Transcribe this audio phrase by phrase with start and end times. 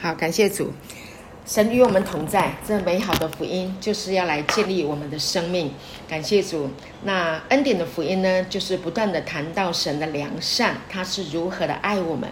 [0.00, 0.72] 好，感谢主，
[1.44, 2.52] 神与我们同在。
[2.64, 5.72] 这美好的福音就是要来建立我们的生命。
[6.08, 6.70] 感谢主。
[7.02, 12.30] 那恩典的福音呢，就是不断的谈到神的良善，他是如何的爱我们，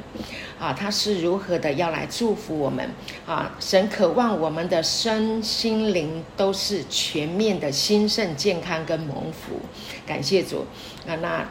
[0.60, 2.88] 啊，他是如何的要来祝福我们，
[3.26, 9.60] 啊，神渴望我们的身心灵都是全面的兴盛、健康跟蒙福。
[10.06, 10.64] 感谢主。
[11.04, 11.44] 啊，那。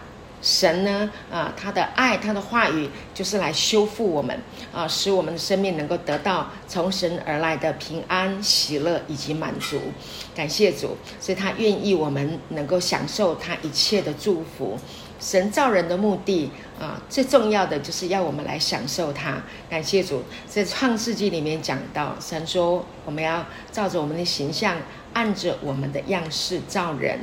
[0.46, 1.09] 神呢？
[1.32, 4.39] 啊，他的爱，他的话语，就是来修复我们
[4.71, 9.81] 啊，使我们的生命能够得到从神而来的平安、喜乐以及满足。
[10.36, 14.77] 感谢主，所以他愿意我们能够享受他一切的祝福。
[15.20, 19.41] 神造人的目的啊，最重要的就是要我们来享受他。
[19.67, 24.77] 感谢主，在创世纪里面讲到，神说我们要照着我们的形象，
[25.14, 27.20] 按着我们的样式造人。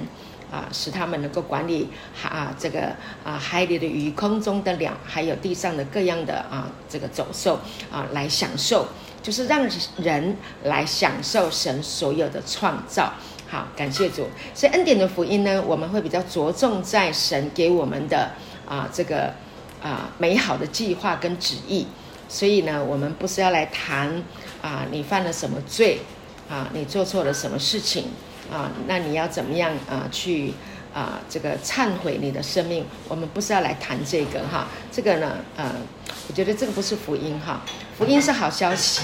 [0.52, 1.88] 啊，使他们能够管理
[2.22, 7.58] 啊，这个啊海里的鱼、空中的鸟，还有地上的各样的啊这个走兽
[7.90, 8.86] 啊，来享受，
[9.22, 13.10] 就是让人来享受神所有的创造。
[13.48, 14.28] 好，感谢主。
[14.54, 18.30] 所以恩典的福音呢，我们会比较着重在神给我们的
[18.68, 19.32] 啊这个
[19.82, 21.86] 啊美好的计划跟旨意。
[22.28, 24.22] 所以呢，我们不是要来谈
[24.60, 26.00] 啊你犯了什么罪
[26.50, 28.04] 啊，你做错了什么事情。
[28.50, 30.08] 啊，那你要怎么样啊？
[30.10, 30.52] 去
[30.94, 32.84] 啊，这个忏悔你的生命。
[33.08, 35.72] 我们不是要来谈这个哈，这个呢，呃，
[36.28, 37.62] 我觉得这个不是福音哈。
[37.96, 39.02] 福音是好消息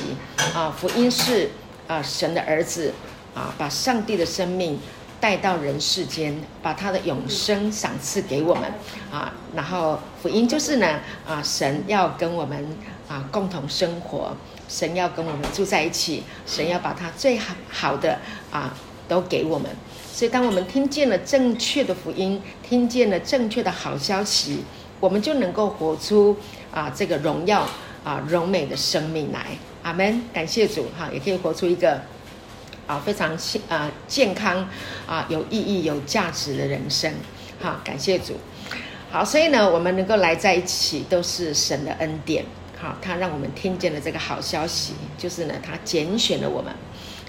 [0.54, 1.50] 啊，福音是
[1.86, 2.92] 啊，神的儿子
[3.34, 4.78] 啊，把上帝的生命
[5.18, 8.70] 带到人世间，把他的永生赏赐给我们
[9.10, 9.32] 啊。
[9.54, 12.76] 然后福音就是呢啊，神要跟我们
[13.08, 14.36] 啊共同生活，
[14.68, 18.18] 神要跟我们住在一起，神要把他最好好的
[18.50, 18.76] 啊。
[19.08, 19.70] 都给我们，
[20.12, 24.62] 所以当我们听见了正确的福音，听见了正确的好消息，
[25.00, 26.36] 我们就能够活出
[26.72, 27.66] 啊这个荣耀
[28.04, 29.46] 啊荣美的生命来。
[29.82, 32.00] 阿门，感谢主哈，也可以活出一个
[32.86, 34.68] 啊非常健啊健康
[35.06, 37.10] 啊有意义、有价值的人生。
[37.60, 38.34] 好，感谢主。
[39.10, 42.44] 好，所以呢，我们能够来在一起，都是神的恩典。
[42.76, 46.72] 好，他让我们听见了这个好消息，就是呢，他拣选了我们。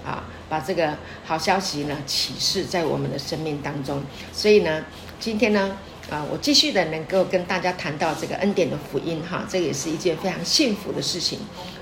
[0.05, 4.03] 啊，把这个好消息呢启示在我们的生命当中。
[4.33, 4.83] 所以呢，
[5.19, 5.77] 今天呢，
[6.09, 11.39] 啊，我继续的能够跟大家谈到这个恩典的福音哈，这也是一件非常幸福的事情。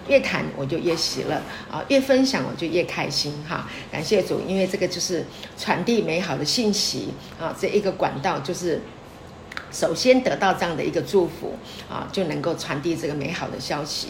[0.08, 1.36] 越谈我就越喜乐
[1.70, 3.70] 啊，越分享我就越开心哈。
[3.92, 5.26] 感谢主，因为这个就是
[5.58, 8.82] 传递美好的信息啊，这一个管道就是
[9.70, 11.58] 首先得到这样的一个祝福
[11.90, 14.08] 啊，就能够传递这个美好的消息。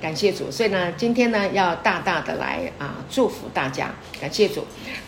[0.00, 4.64] 感谢主，所以呢，今天呢要大大的来啊祝福大家，感谢主。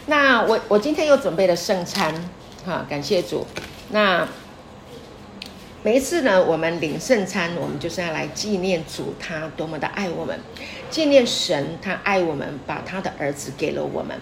[0.06, 2.12] 那我我今天又准备了圣餐，
[2.67, 3.47] 哈，感谢主。
[3.91, 4.27] 那
[5.83, 10.39] 每一次呢，我们领圣餐，我们就是要来纪念主他多么的爱我们，
[10.91, 14.21] 纪念神他爱我们，把他的儿子给了我们，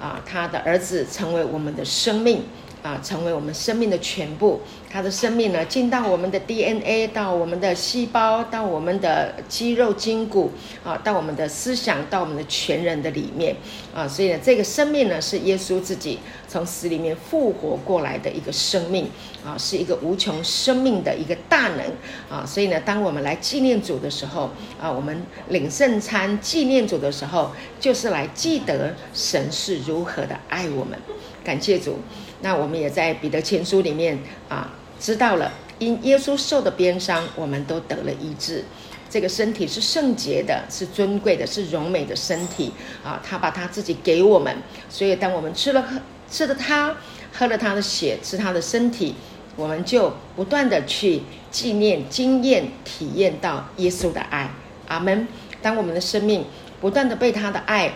[0.00, 2.44] 啊，他的儿子成为我们的生命。
[2.86, 4.60] 啊，成为我们生命的全部。
[4.88, 10.52] 他的生命呢，进到我们的 DNA，到我们的细胞，到我们的肌肉筋骨，
[10.84, 13.56] 啊，到我们的思想，到我们的全人的里面。
[13.92, 19.10] 啊，所以呢，这个生命呢，是耶稣自己从死里面复活过来的一个生命。
[19.44, 21.84] 啊，是一个无穷生命的一个大能。
[22.30, 30.96] 啊，所以呢，当我们来纪念主的时候，啊，我们领圣餐纪念主的时候，就是来记得神是如何的爱我们。
[31.44, 31.98] 感谢主。
[32.42, 34.70] 那我们也在彼得前书里面啊，
[35.00, 38.62] 知道了，因耶稣受的鞭伤，我们都得了医治。
[39.08, 43.20] 这个身体是圣洁的，是尊贵的，是荣美的身体啊。
[43.24, 44.54] 他把他自己给我们，
[44.90, 46.94] 所以当我们吃了喝吃了他，
[47.32, 49.14] 喝了他的血，吃他的身体，
[49.56, 54.50] 我们就不断的去纪念、经验、体验到耶稣的爱。
[54.88, 55.26] 阿门。
[55.62, 56.44] 当我们的生命
[56.80, 57.94] 不断的被他的爱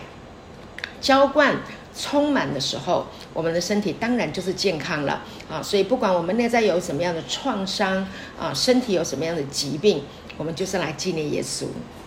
[0.99, 1.57] 浇灌。
[1.93, 5.61] 充满的时候，我们的身体当然就是健康了啊！
[5.63, 8.07] 所以不管我们内在有什么样的创伤
[8.39, 10.03] 啊，身体有什么样的疾病，
[10.37, 11.65] 我们就是来纪念耶稣，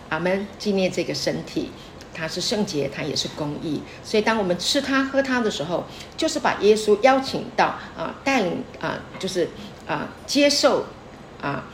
[0.09, 0.47] 阿门！
[0.59, 1.71] 纪念这个身体，
[2.13, 3.81] 它是圣洁，它也是公义。
[4.03, 5.85] 所以当我们吃它、喝它的时候，
[6.15, 9.49] 就是把耶稣邀请到啊，带领啊，就是
[9.87, 10.85] 啊，接受
[11.41, 11.65] 啊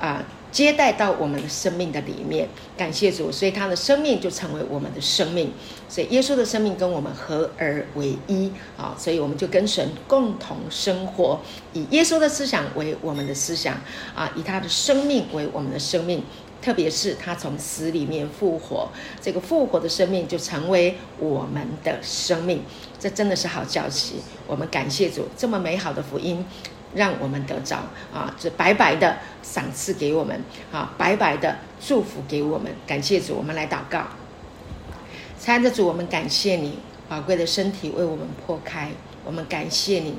[0.00, 0.24] 啊。
[0.54, 5.52] 接待到我们的生命的里面，感谢主，所以他的生命就成为我们的生命，
[5.88, 8.52] 所以耶稣的生命跟我们合而为一。
[8.76, 11.40] 啊，所以我们就跟神共同生活，
[11.72, 13.74] 以耶稣的思想为我们的思想。
[14.14, 16.22] 啊，以他的生命为我们的生命，
[16.62, 18.88] 特别是他从死里面复活，
[19.20, 22.62] 这个复活的生命就成为我们的生命，
[23.00, 26.46] 这真的是好消息，我们感谢主，这么美好的福音。
[26.94, 27.76] 让我们得着
[28.12, 30.40] 啊，这白白的赏赐给我们
[30.72, 32.72] 啊，白白的祝福给我们。
[32.86, 34.04] 感谢主，我们来祷告。
[35.38, 38.90] 亲爱的主，我们感谢你宝贵的身体为我们破开，
[39.24, 40.14] 我们感谢你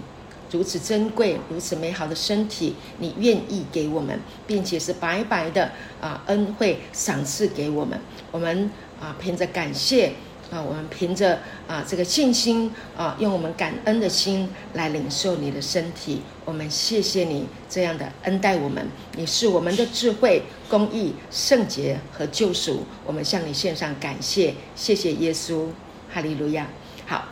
[0.52, 8.00] 如此珍贵、如此美好的身体，你愿意给我们，并且是白白的啊恩惠赏赐给我们。
[8.32, 8.70] 我们
[9.02, 10.14] 啊凭着感谢。
[10.56, 11.38] 啊，我们凭着
[11.68, 16.22] 啊这个信心啊，用我们感恩的心来领受你的身体。
[16.46, 18.88] 我们谢谢你这样的恩待我们，
[19.18, 22.84] 你是我们的智慧、公义、圣洁和救赎。
[23.06, 25.68] 我们向你献上感谢，谢谢耶稣，
[26.10, 26.68] 哈利路亚。
[27.06, 27.26] 好，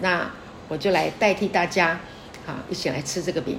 [0.00, 0.30] 那
[0.68, 1.98] 我就来代替大家，
[2.46, 3.58] 啊，一起来吃这个饼。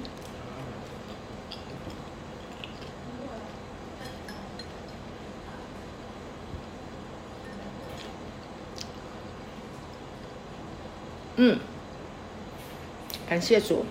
[11.42, 11.58] 嗯，
[13.30, 13.86] 感谢主。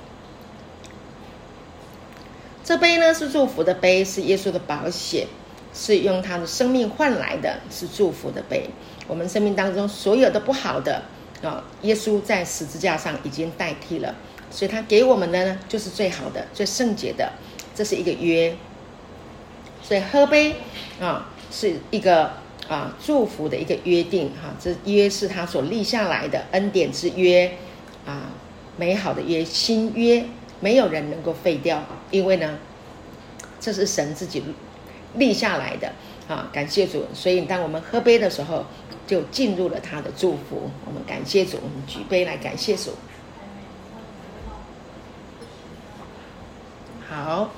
[2.62, 5.26] 这杯呢是祝福的杯，是耶稣的宝血，
[5.72, 8.68] 是用他的生命换来的，是祝福的杯。
[9.06, 11.04] 我们生命当中所有的不好的
[11.42, 14.14] 啊，耶稣在十字架上已经代替了，
[14.50, 17.32] 所以他给我们的呢就是最好的、最圣洁的。
[17.74, 18.54] 这是一个约，
[19.82, 20.56] 所以喝杯
[21.00, 22.30] 啊是一个。
[22.69, 27.50] 啊，祝福的一个约定哈，这约是他所立下来的恩典之约
[28.05, 28.31] 啊，
[28.76, 30.23] 美好的约，新约，
[30.61, 32.59] 没有人能够废掉，因为呢，
[33.59, 34.43] 这是神自己
[35.15, 35.91] 立下来的
[36.29, 37.06] 啊，感谢主。
[37.15, 38.67] 所以当我们喝杯的时候，
[39.06, 40.70] 就进入了他的祝福。
[40.85, 42.91] 我们感谢主，我们举杯来感谢主。
[47.09, 47.50] 好，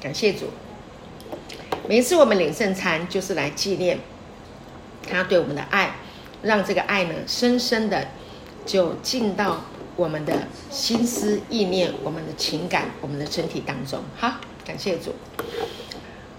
[0.00, 0.46] 感谢主。
[1.86, 3.98] 每一次我们领圣餐，就是来纪念
[5.06, 5.96] 他对我们的爱，
[6.40, 8.08] 让这个爱呢，深深的
[8.64, 9.60] 就进到
[9.94, 14.00] 我们的心思意念、我们的情感、我们的身体当中。
[14.16, 14.36] 好，
[14.66, 15.14] 感谢主。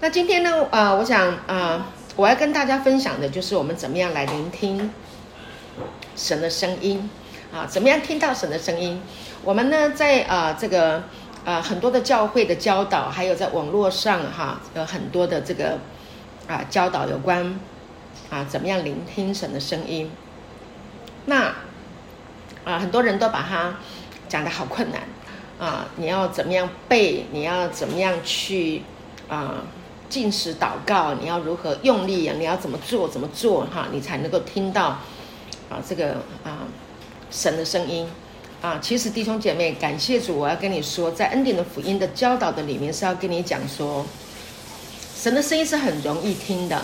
[0.00, 1.80] 那今天呢，呃，我想，呃，
[2.16, 4.90] 我要跟大家分享的就是我们怎么样来聆听
[6.16, 7.08] 神的声音
[7.54, 9.00] 啊，怎么样听到神的声音？
[9.44, 11.04] 我们呢，在呃这个。
[11.46, 15.78] 啊，很多的教会的教导，还有在网络上哈，有很多的这个
[16.48, 17.58] 啊教导有关
[18.28, 20.10] 啊怎么样聆听神的声音。
[21.26, 21.54] 那
[22.64, 23.76] 啊，很多人都把它
[24.28, 25.02] 讲得好困难
[25.60, 27.26] 啊，你要怎么样背？
[27.30, 28.82] 你要怎么样去
[29.28, 29.62] 啊
[30.08, 31.14] 进食祷告？
[31.14, 32.34] 你要如何用力啊？
[32.36, 33.08] 你要怎么做？
[33.08, 33.86] 怎么做哈？
[33.92, 34.98] 你才能够听到
[35.70, 36.66] 啊这个啊
[37.30, 38.10] 神的声音。
[38.62, 44.04] 啊，其实弟兄姐妹，感谢主，我要跟你说，在恩典的福音的教导的里面是要跟你讲说，
[45.16, 46.76] 神的声音是很容易听的，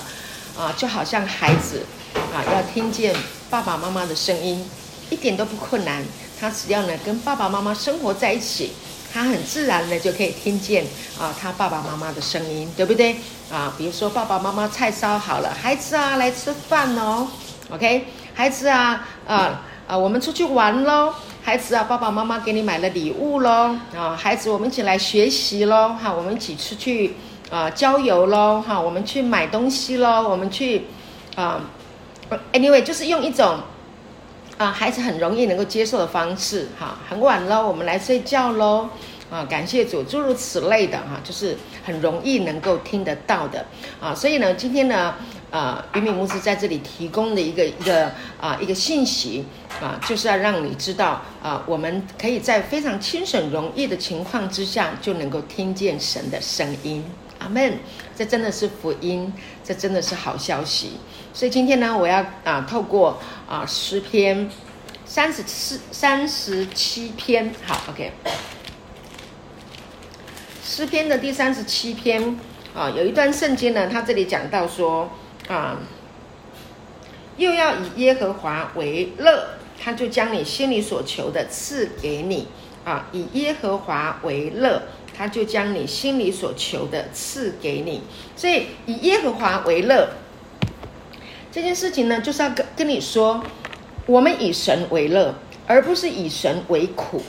[0.57, 1.85] 啊，就好像孩子
[2.15, 3.15] 啊要听见
[3.51, 4.65] 爸爸妈妈的声音，
[5.11, 6.05] 一点都不困难。
[6.39, 8.73] 他只要呢跟爸爸妈妈生活在一起，
[9.13, 10.85] 他很自然的就可以听见
[11.19, 13.17] 啊他爸爸妈妈的声音，对不对？
[13.51, 17.27] 啊，比如说爸爸妈妈菜烧好了，孩子啊来吃饭哦
[17.71, 18.05] ，OK，
[18.35, 21.13] 孩子啊啊啊我们出去玩喽。
[21.45, 24.17] 孩子啊，爸爸妈妈给你买了礼物喽啊！
[24.17, 26.15] 孩子，我们一起来学习喽哈！
[26.15, 27.17] 我们一起出去
[27.51, 28.81] 啊郊游喽哈！
[28.81, 30.23] 我们去买东西喽！
[30.29, 30.85] 我们去
[31.35, 31.61] 啊
[32.53, 33.59] ，anyway，就是用一种
[34.57, 36.97] 啊孩子很容易能够接受的方式哈。
[37.09, 38.89] 很晚了，我们来睡觉喽
[39.33, 39.45] 啊！
[39.47, 43.65] 感谢主，诸如此类的哈，就是很容易能够听得到的
[43.99, 44.15] 啊。
[44.15, 45.15] 所以呢，今天呢。
[45.53, 48.11] 啊，于敏牧师在这里提供的一个一个
[48.41, 49.45] 啊一个信息
[49.83, 57.05] 啊，就是要让你知道啊，我们可以在非常轻省容易的情况之下，就能够听见神的声音。
[57.39, 57.79] 阿门！
[58.17, 59.31] 这真的是福音，
[59.63, 60.93] 这真的是好消息。
[61.35, 64.49] 所以今天呢，我要啊透过啊诗篇
[65.05, 68.11] 三十四三十七篇，好，OK，
[70.63, 72.39] 诗篇的第三十七篇
[72.75, 75.11] 啊，有一段圣经呢，他这里讲到说。
[75.49, 75.77] 啊，
[77.37, 79.45] 又要以耶和华为乐，
[79.79, 82.47] 他就将你心里所求的赐给你。
[82.85, 84.83] 啊，以耶和华为乐，
[85.15, 88.03] 他就将你心里所求的赐给你。
[88.37, 90.11] 所以以耶和华为乐
[91.51, 93.43] 这件事情呢，就是要跟跟你说，
[94.07, 95.35] 我们以神为乐，
[95.67, 97.21] 而不是以神为苦。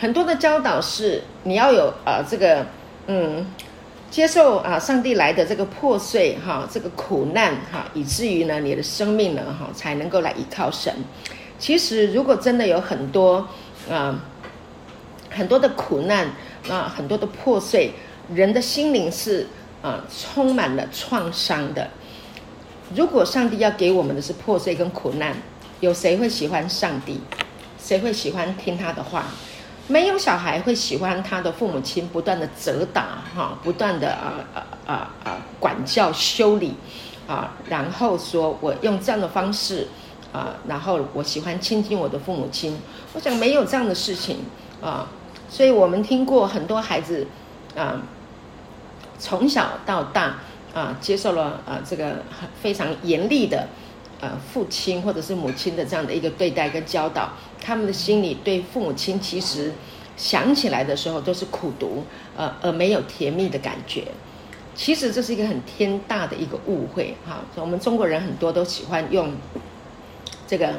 [0.00, 2.66] 很多的教导是你要有呃，这个
[3.06, 3.46] 嗯。
[4.10, 10.92] 接受啊，上帝来的这个破碎哈，这个苦难哈，以至于呢，你的生命呢哈，才能够来依靠神。
[11.60, 13.46] 其实，如果真的有很多
[13.88, 14.18] 啊，
[15.30, 16.26] 很多的苦难
[16.68, 17.92] 啊，很多的破碎，
[18.34, 19.46] 人的心灵是
[19.80, 21.88] 啊，充满了创伤的。
[22.92, 25.36] 如果上帝要给我们的是破碎跟苦难，
[25.78, 27.20] 有谁会喜欢上帝？
[27.78, 29.26] 谁会喜欢听他的话？
[29.90, 36.74] 没有小孩会喜欢他的父母亲不断的责打哈，不断的啊啊啊啊管教修理
[37.26, 39.88] 啊，然后说我用这样的方式
[40.32, 42.78] 啊，然后我喜欢亲近我的父母亲。
[43.12, 44.38] 我想没有这样的事情
[44.80, 45.08] 啊，
[45.48, 47.26] 所以我们听过很多孩子
[47.76, 48.00] 啊，
[49.18, 50.36] 从小到大
[50.72, 52.22] 啊，接受了啊这个
[52.62, 53.66] 非常严厉的。
[54.20, 59.72] 呃，父亲或者是母亲的这样的一个对待跟教导，他们的心里对父母亲其实
[60.14, 62.04] 想起来的时候都是苦读，
[62.36, 64.04] 呃，而没有甜蜜的感觉。
[64.74, 67.42] 其实这是一个很天大的一个误会哈。
[67.56, 69.32] 我们中国人很多都喜欢用
[70.46, 70.74] 这个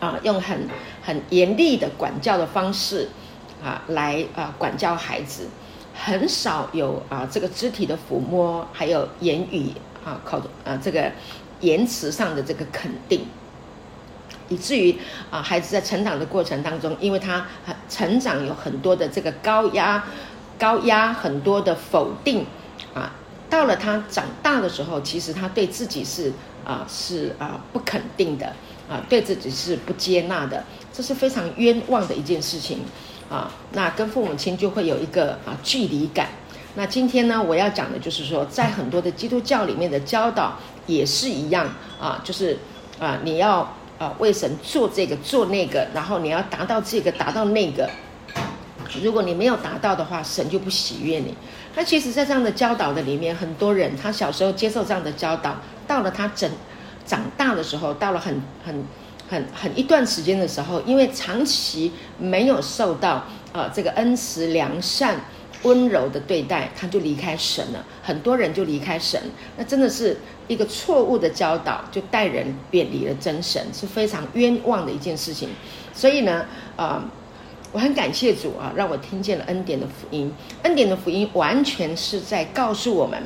[0.00, 0.68] 啊，用很
[1.00, 3.08] 很严厉的管教的方式
[3.62, 5.46] 啊来啊管教孩子，
[5.94, 9.70] 很少有啊这个肢体的抚摸，还有言语
[10.04, 11.12] 啊口啊这个。
[11.60, 13.26] 言辞上的这个肯定，
[14.48, 14.96] 以至于
[15.30, 17.46] 啊，孩子在成长的过程当中，因为他
[17.88, 20.04] 成长有很多的这个高压、
[20.58, 22.46] 高压很多的否定
[22.94, 23.12] 啊，
[23.48, 26.32] 到了他长大的时候，其实他对自己是
[26.64, 28.46] 啊是啊不肯定的
[28.88, 32.80] 啊，对自己是不接纳的，这是非常冤枉的一件事情
[33.30, 33.50] 啊。
[33.72, 36.28] 那跟父母亲就会有一个啊距离感。
[36.76, 41.66] 那今天呢，我要讲的就是说，在很多的基督教里面的教导也是一样
[42.00, 42.58] 啊，就是
[43.00, 47.90] 啊，你要啊为神做这个做那个，然后你要达到这个达到那个。
[49.02, 51.34] 如果你没有达到的话，神就不喜悦你。
[51.74, 55.56] 那其实，在这样的教导的里面，很多人他小时候接受这样的教导，
[55.88, 56.48] 到了他整
[57.04, 58.84] 长大的时候，到了很很
[59.28, 65.16] 很很一段时间的时候，因为长期没有受到啊这个恩慈良善。
[65.62, 67.84] 温柔的对待，他就离开神了。
[68.02, 69.20] 很多人就离开神，
[69.56, 70.16] 那真的是
[70.48, 75.48] 一个错误的教导，就带人远离了真神，是非常冤枉的一件事情。
[75.92, 77.04] 所以呢，啊、
[77.72, 80.32] 我很感谢主啊，让我听见了恩典的福音。
[80.62, 83.22] 恩典的福音完全是在告诉我们。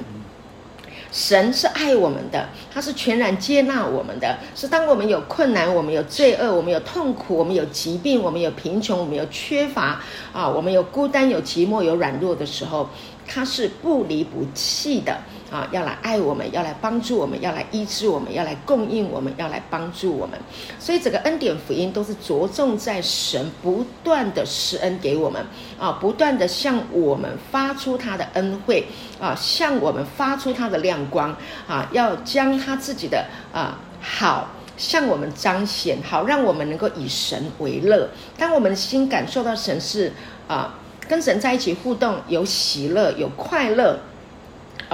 [1.14, 10.02] 神是爱我们的，他是全然接纳我们的，是当我们有困难，我们有罪恶，我们有痛苦，我们有疾病，我们有贫穷，我们有缺乏
[10.32, 12.90] 啊，我们有孤单，有寂寞，有软弱的时候，
[13.28, 15.16] 他是不离不弃的。
[15.54, 20.36] 啊，要来爱我们，要来帮助我们，要来医治我们，要来供应我们，要来帮助我们。
[20.80, 25.40] 所以，整个恩典福音都是着重在神不断的施恩给我们
[25.78, 28.84] 啊，不断的向我们发出他的恩惠
[29.20, 31.36] 啊，向我们发出他的亮光
[31.68, 38.10] 啊，要将他自己的啊好向我们彰显，好让我们能够以神为乐。
[38.36, 40.12] 当我们的心感受到神是
[40.48, 40.74] 啊
[41.08, 44.00] 跟神在一起互动，有喜乐，有快乐。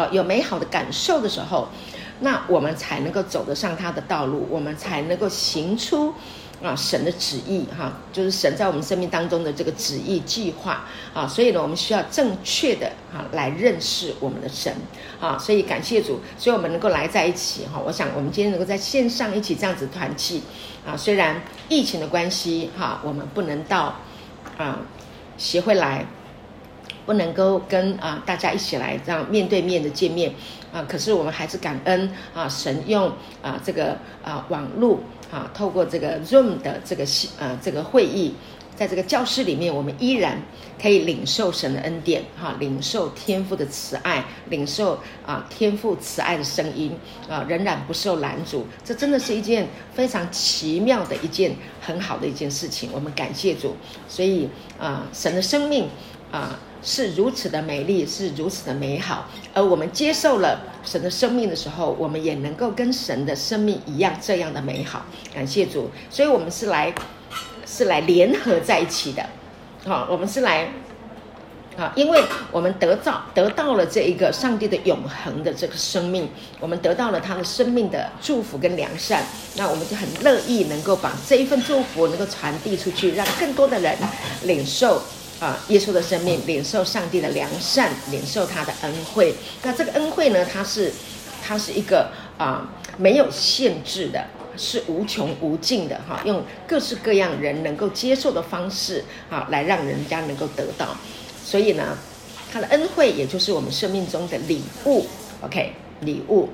[0.00, 1.68] 呃，有美好的感受的时候，
[2.20, 6.14] 那我们才能够走得上他的道路，我们才能够行出
[6.62, 11.28] 啊神的旨意哈，就是神在我们生命当中的这个旨意计划啊。
[11.28, 14.74] 所以呢，我们需要正确的啊来认识我们的神
[15.20, 15.36] 啊。
[15.36, 17.78] 所以感谢主，所以我们能够来在一起哈。
[17.84, 20.42] 我想我们今天能够在线上一起这样子团契
[20.86, 23.96] 啊，虽然疫情的关系哈，我们不能到
[24.56, 24.78] 啊
[25.36, 26.06] 协会来。
[27.10, 30.32] 不能够跟啊大家一起来这样面对面的见面
[30.72, 33.10] 啊，可是我们还是感恩啊，神用
[33.42, 37.04] 啊这个啊网络啊，透过这个 Zoom 的这个
[37.40, 38.32] 呃这个会议，
[38.76, 40.40] 在这个教室里面，我们依然
[40.80, 46.92] 可以领受神的恩典哈，领受天父的慈爱，领受啊天父慈爱的声音
[47.28, 52.88] 啊，仍然不受拦阻，这真的是一件非常奇妙的一件很好的一件事情。
[52.92, 53.74] 我们感谢主，
[54.06, 54.48] 所以
[54.78, 55.88] 啊神的生命
[56.30, 56.56] 啊。
[56.82, 59.28] 是如此的美丽，是如此的美好。
[59.52, 65.04] 而我们接受了神的生命的时候，我们也能够跟神的生命一样这样的美好。
[65.34, 66.94] 感谢主，所以我们是来
[67.66, 69.24] 是来联合在一起的。
[69.84, 70.68] 好，我们是来
[71.76, 79.24] 啊，因为我们得到得到了这一个上帝的永恒的这个生命，我们得到了他的生命的祝福跟良善，
[79.56, 83.96] 那我们就很乐意能够把这一份祝福能够传递出去，让更多的人
[84.44, 85.02] 领受。
[85.40, 89.34] 啊，耶稣的生命，领受上帝的良善，领受他的恩惠。
[89.62, 90.92] 那这个恩惠呢，它是，
[91.42, 92.68] 它是一个啊
[92.98, 94.22] 没有限制的，
[94.58, 96.20] 是无穷无尽的哈。
[96.26, 100.94] 用各式各样人能够接受的方式啊，来让人家能够得到。
[101.42, 101.96] 所以呢，
[102.52, 105.06] 他的恩惠也就是我们生命中的礼物。
[105.40, 106.50] OK，礼物。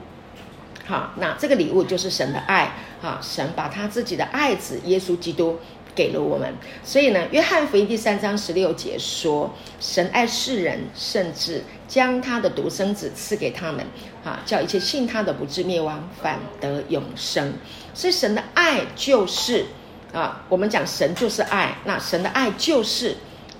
[0.87, 5.59] 好，那这个礼物就是神的爱啊，神把他自己的爱子耶稣基督。
[5.97, 6.53] 给了我们，
[6.85, 9.51] 所以呢，约翰福音第三章十六节说
[9.81, 13.85] ：“神爱世人，甚至将他的独生子赐给他们，
[14.23, 17.51] 啊，叫一切信他的不至灭亡，反得永生。”
[17.95, 19.65] 所以神的爱就是
[20.13, 23.17] 啊，我们讲神就是爱，那神的爱就是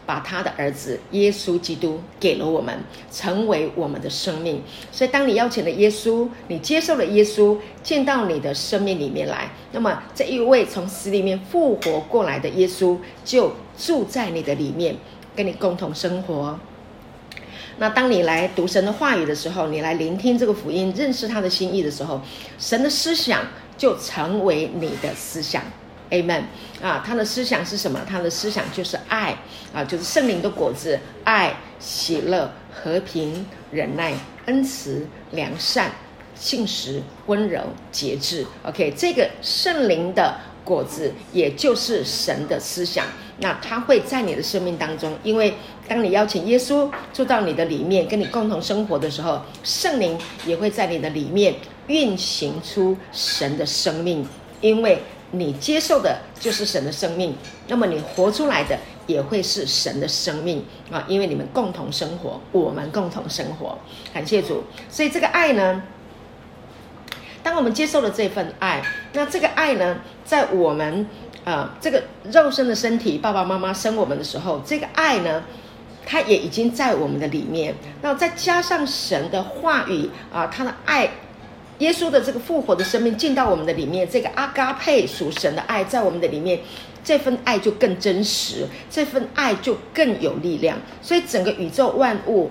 [0.07, 2.79] 把他的儿子耶稣基督给了我们，
[3.11, 4.63] 成为我们的生命。
[4.93, 14.97] 所以，当你邀请了耶稣，你接受了耶稣进到你的生命里面来，那么这一位从死里面复活过来的耶稣就住在你的里面，
[15.35, 16.57] 跟你共同生活。
[17.79, 22.21] 那当你来读神的话语的时候，你来聆听这个福音，认识他的心意的时候，
[22.59, 23.43] 神的思想
[23.77, 25.63] 就成为你的思想。
[26.11, 26.43] Amen
[26.81, 28.01] 啊，他的思想是什么？
[28.09, 29.37] 他的思想就是爱
[29.75, 34.15] 啊，就是圣灵的果子：爱、喜乐、和平、忍耐、
[34.47, 35.91] 恩慈、良善、
[36.37, 37.61] 信实、温柔、
[37.91, 38.47] 节制。
[38.63, 43.05] OK，这个圣灵的果子，也就是神的思想。
[43.39, 45.53] 那他会在你的生命当中，因为
[45.89, 51.53] 当你邀请耶稣住到你的里面，跟你共同生活的时候，圣灵也会在你的里面
[51.89, 54.25] 运行出神的生命，
[54.61, 55.03] 因为。
[55.37, 57.37] 你接受的就是神的生命，
[57.69, 61.05] 那么你活出来的也会是神的生命啊！
[61.07, 63.79] 因为你们共同生活，我们共同生活，
[64.15, 64.65] 感谢主。
[64.89, 65.83] 所以这个爱呢，
[67.43, 71.07] 当我们接受了这份爱，那这个爱呢，在我们
[71.45, 75.45] 呃这个肉身的身体，爸爸妈妈生我们的时候，这个爱呢，
[76.07, 77.75] 它也已经在我们的里面。
[78.01, 81.11] 那再加上神的话语啊，他的爱。
[81.79, 86.61] 耶稣的这个复活的生命进到我们的里面，这个阿嘎佩属神的爱在我们的里面，
[87.05, 90.79] 这份爱就更真实，这份爱就更有力量。
[91.03, 92.51] 所以整个宇宙万物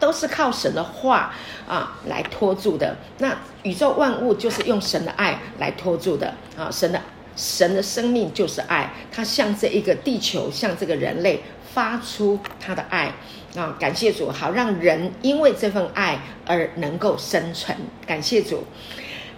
[0.00, 1.34] 都是靠神的话
[1.68, 2.96] 啊来托住的。
[3.18, 6.70] 那宇宙万物就是用神的爱来托住的啊！
[6.70, 7.00] 神的
[7.36, 11.42] 神的生命就是爱，它向这一个地球，向这个人类
[11.74, 13.12] 发出他的爱。
[13.56, 17.76] 啊，感谢主，好让人因为这份爱而能够生存。
[18.04, 18.64] 感谢主，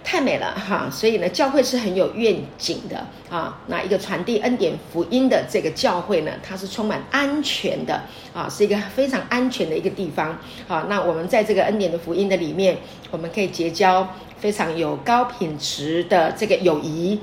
[0.03, 0.89] 太美了哈！
[0.91, 3.61] 所以呢，教会是很有愿景的啊。
[3.67, 8.01] 那一个传递恩典福音的这个教会呢，它是充满安全的
[8.33, 10.35] 啊，是一个非常安全的一个地方
[10.67, 10.87] 啊。
[10.89, 12.75] 那我们在这个恩典的福音的里面，
[13.11, 17.19] 我们可以结交非常有高品质的这个友谊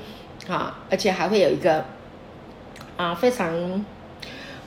[0.47, 1.83] 啊，而且还会有一个
[2.95, 3.83] 啊非常。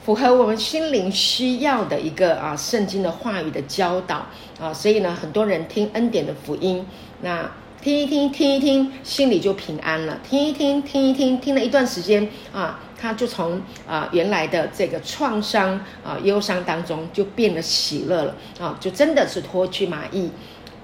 [0.08, 4.24] 符合我们心灵需要的一个啊，圣经的话语的教导
[4.58, 6.82] 啊，所以呢，很多人听恩典的福音，
[7.20, 10.18] 那听一听，听一听，心里就平安了。
[10.26, 20.30] 听一听，听一听，听了一段时间啊，他就从啊原来的这个创伤啊忧伤当中就变得喜乐了啊，就真的是脱去麻衣，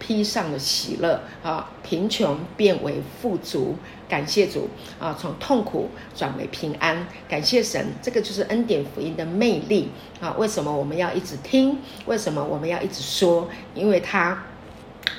[0.06, 3.74] 披上了喜乐啊，贫穷变为富足。
[4.06, 4.68] 感谢主
[5.00, 7.06] 啊，从痛苦转为平安。
[7.26, 9.88] 感谢神，这个就是恩典福音的魅力
[10.20, 10.34] 啊！
[10.38, 11.78] 为什么我们要一直听？
[12.04, 13.48] 为什么我们要一直说？
[13.74, 14.44] 因为它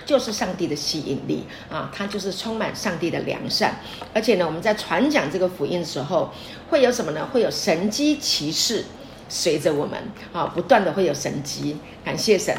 [0.05, 1.91] 就是上帝的吸引力啊！
[1.91, 3.79] 它就是充满上帝的良善。
[4.13, 6.31] 而且呢，我们在传讲这个福音的时候，
[6.69, 7.25] 会有什么呢？
[7.33, 8.85] 会有神迹奇事
[9.27, 9.99] 随着我们
[10.31, 11.75] 啊，不断的会有神迹。
[12.05, 12.55] 感谢神。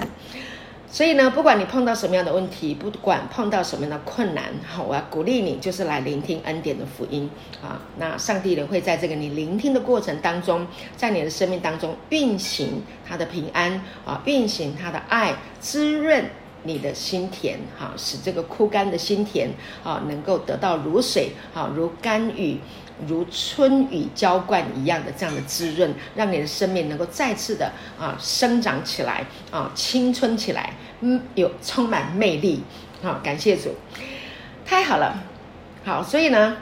[0.89, 7.29] 所以呢，不管你碰到什么样的问题，不管碰到什么样的困难，好，我要鼓励你，就是来聆听恩典的福音
[7.61, 7.81] 啊。
[7.99, 16.25] 那上帝呢，会在这个你聆听的过程当中，在你的生命当中运行他的平安啊，运行他的爱，滋润
[16.67, 19.51] 你的心田，哈，使这个枯干的心田
[19.85, 22.59] 啊，能够得到如水，啊，如甘雨。
[23.07, 32.63] 如春雨浇灌一样的这样的滋润，让你的生命能够再次的啊生长起来啊，青春起来，嗯，有充满魅力，
[33.03, 33.75] 好，感谢主，
[34.65, 35.15] 太好了，
[35.85, 36.57] 好，所以呢，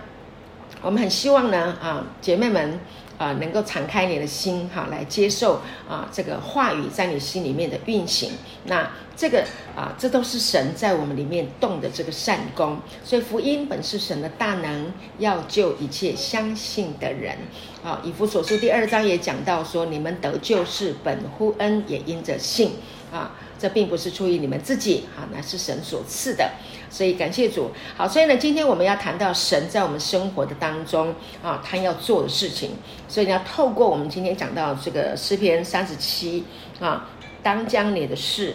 [0.82, 2.80] 我们很希望呢啊，姐妹们。
[3.18, 8.32] 啊，能够敞开你的心，哈，来接受啊这个话语在你心里面的运行。
[8.64, 9.44] 那这个
[9.76, 12.78] 啊，这都是神在我们里面动的这个善工。
[13.04, 17.36] 所以福音本是神的大能，要救一切相信的人。
[17.84, 22.72] 啊，以弗所书第二章也讲到说，你们得救是本乎恩，也因着信。
[23.12, 23.32] 啊。
[23.56, 26.50] 这并不是出于你们自己，哈，乃是神所赐的，
[26.94, 27.72] 所以感谢主。
[27.96, 32.70] 好，所以呢，今天我们要谈到神在我们生活的当中啊，他要做的事情。
[33.08, 36.44] 所以你要透过我们今天讲到这个诗篇三十七
[36.78, 37.08] 啊，
[37.42, 38.54] 当将你的事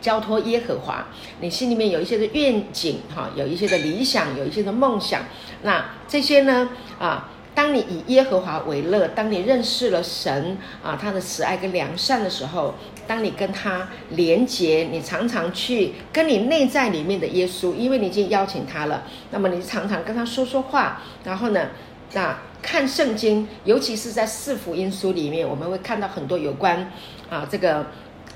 [0.00, 1.06] 交托耶和华，
[1.40, 5.22] 你心里面有一些的愿景，哈，有一些的理想，有一些的梦想，
[5.62, 7.30] 那这些呢，啊。
[7.58, 12.72] 当你以耶和华为乐，当你认识了神啊，他的慈爱跟良善的时候，
[13.04, 21.70] 当你跟他连结，你常常去跟你内在里面的耶稣，因为你已经邀请他了，那么你常常跟他说说话，然后呢，
[22.12, 26.92] 那看圣经，尤其是在四福音书里面，我们会看到很多有关
[27.28, 27.86] 啊这个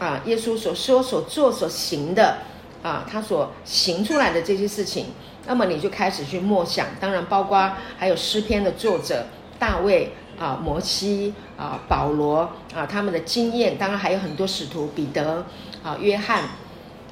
[0.01, 2.39] 啊耶稣所说、所做、所行的
[2.83, 5.07] 啊，他所行出来的这些事情。
[5.47, 9.27] 那么你就开始去默想，当然包括还有诗篇的作者
[9.59, 15.45] 大卫啊，摩西啊，保罗啊，他们的经验，当然还有很多使徒彼得
[15.83, 16.45] 啊，约翰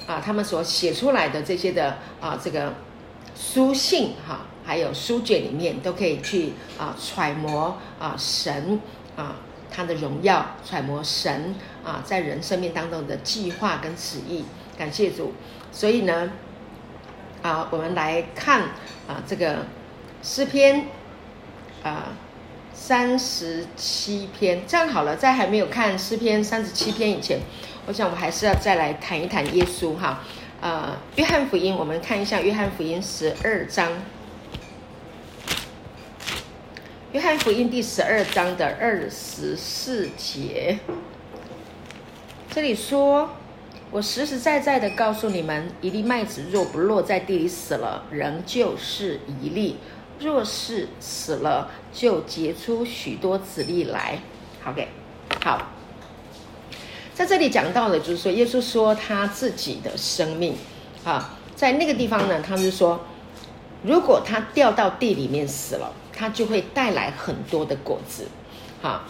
[0.07, 2.75] 啊，他们所写出来的这些的啊，这个
[3.37, 8.81] 书信哈、还有书卷里面都可以去啊揣摩啊神
[9.17, 9.37] 啊
[9.71, 14.45] 他的荣耀，揣摩神啊在人生命当中的计划跟旨意。
[14.77, 15.33] 感谢主，
[15.71, 16.33] 所以呢，
[17.43, 18.63] 啊，我们来看
[19.07, 19.67] 啊这个
[20.23, 20.87] 诗篇
[21.83, 22.09] 啊。
[22.73, 27.39] 三十七篇，这样好了，在还没有看诗篇三十七篇以前，
[27.87, 30.21] 我想我们还是要再来谈一谈耶稣哈。
[30.63, 33.93] 呃，约翰福音，我们看一下约翰福音十二章。
[37.13, 40.79] 约翰福音第十二章的二十四节，
[42.51, 43.31] 这里说
[43.91, 49.77] ：“我实实在在的告诉你们，一粒麦子若不落在地里死了，仍旧是一粒。”
[50.21, 54.19] 若是死了，就结出许多子粒来。
[54.61, 54.87] 好给，
[55.43, 55.73] 好，
[57.15, 60.55] 在这里讲到的，就是说，耶稣说他自己的生命
[61.05, 63.01] 啊，在那个地方呢，他是说，
[63.83, 68.27] 如果他掉到地里面死了，他就会带来很多的果子。
[68.83, 69.05] 好，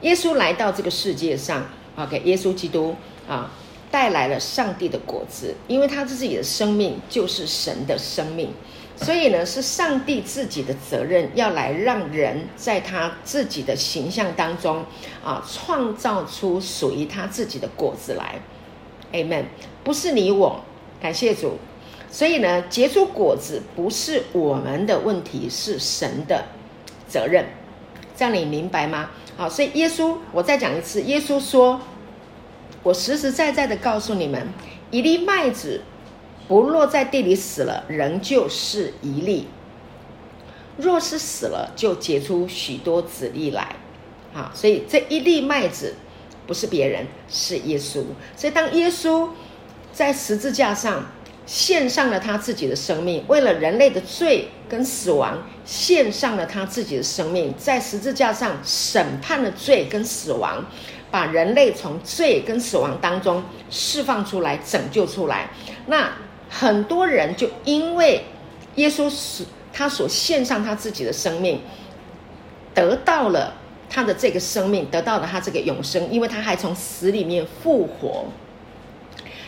[0.00, 2.96] 耶稣来到这个世界上，OK，耶稣基督
[3.28, 3.48] 啊，
[3.90, 8.52] 带来了上帝的果子，因为他自己的生命就是神的生命。
[8.98, 14.82] 所以呢，是上帝自己的责任，要来让人在他自己的形象当中
[15.22, 18.36] 啊，创造出属于他自己的果子来。
[19.12, 19.44] Amen。
[19.84, 20.60] 不是你我，
[21.00, 21.58] 感谢主。
[22.10, 26.42] 所以呢，结出果子不是我们的问题，是神的
[27.06, 27.44] 责任。
[28.16, 29.10] 这样你明白吗？
[29.36, 31.78] 好，所以耶稣，我再讲一次，耶稣说
[32.86, 34.46] ：“我实实在在的告诉你们，
[34.92, 35.82] 一粒麦子。”
[36.48, 39.46] 不落在地里死了，仍旧是一粒；
[40.76, 43.74] 若是死了，就结出许多子粒来。
[44.32, 45.96] 啊，所以这一粒麦子
[46.46, 48.04] 不是别人，是耶稣。
[48.36, 49.28] 所以当耶稣
[49.92, 51.04] 在十字架上
[51.44, 60.64] 献上了他自己的生命，为了人类的罪跟死亡，献上了他自己的生命，在十字架上审判了罪跟死亡，
[61.16, 65.48] 把人类从罪跟死亡当中释放出来，拯救出来。
[65.86, 66.12] 那
[66.50, 68.22] 很多人就因为
[68.74, 71.58] 耶稣是他所献上他自己的生命，
[72.74, 73.54] 得到了
[73.88, 78.26] 他的这个生命，得到了他这个永生，因为他还从死里面复活。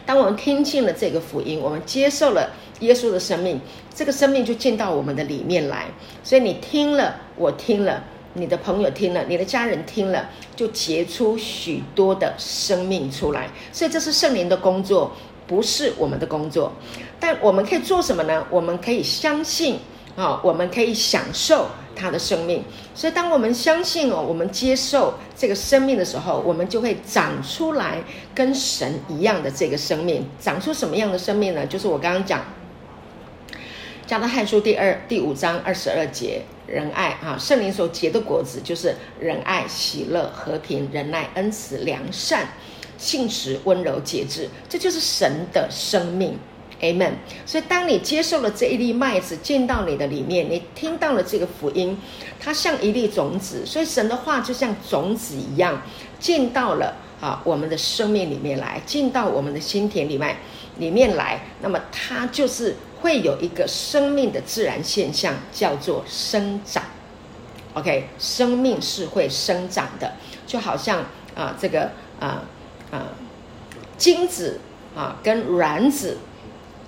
[0.06, 2.50] 当我们听进了这个福音，我们接受了
[2.80, 3.60] 耶稣的生命，
[3.94, 5.84] 这个生命就进到我们的里面来。
[6.24, 8.02] 所以你听了，我听了，
[8.34, 13.48] 你的朋友听了，你的家人听了，就结出许多的生命出来。
[13.72, 15.12] 所以这是圣灵的工作。
[15.48, 16.70] 不是我们的工作，
[17.18, 18.46] 但我们可以做什么呢？
[18.50, 19.78] 我们可以相信
[20.14, 22.62] 啊，我们可以享受他的生命。
[22.94, 27.96] 所以，当我们相信哦，我们接受这个生命的时候，我们就会长出来
[28.34, 30.22] 跟神一样的这个生命。
[30.38, 31.64] 长出什么样的生命呢？
[31.64, 32.44] 就是我刚刚讲，
[34.08, 42.48] 加拉太书第二第五章二十二节，仁爱啊，圣灵所结的果子就是仁爱、喜乐、和平、仁耐、恩慈、良善。
[42.96, 46.38] 信实、温柔、节制，这就是神的生命
[46.80, 47.12] ，Amen。
[47.44, 51.96] 所以，当你接受了这一粒麦子进到你的里面，你听到了这个福音，
[52.40, 55.82] 它像一粒种子，所以神的话就像种子一样
[56.18, 60.34] 进到了啊我们的生命里面来，进到我们的心田里面
[60.78, 61.40] 里面来。
[61.60, 66.82] 那么，它就是会有一个生命的自然现象，叫做生长。
[67.74, 70.14] OK，生命是会生长的，
[70.46, 72.44] 就好像啊这个啊。
[72.90, 73.08] 啊，
[73.98, 74.60] 精子
[74.96, 76.16] 啊跟卵子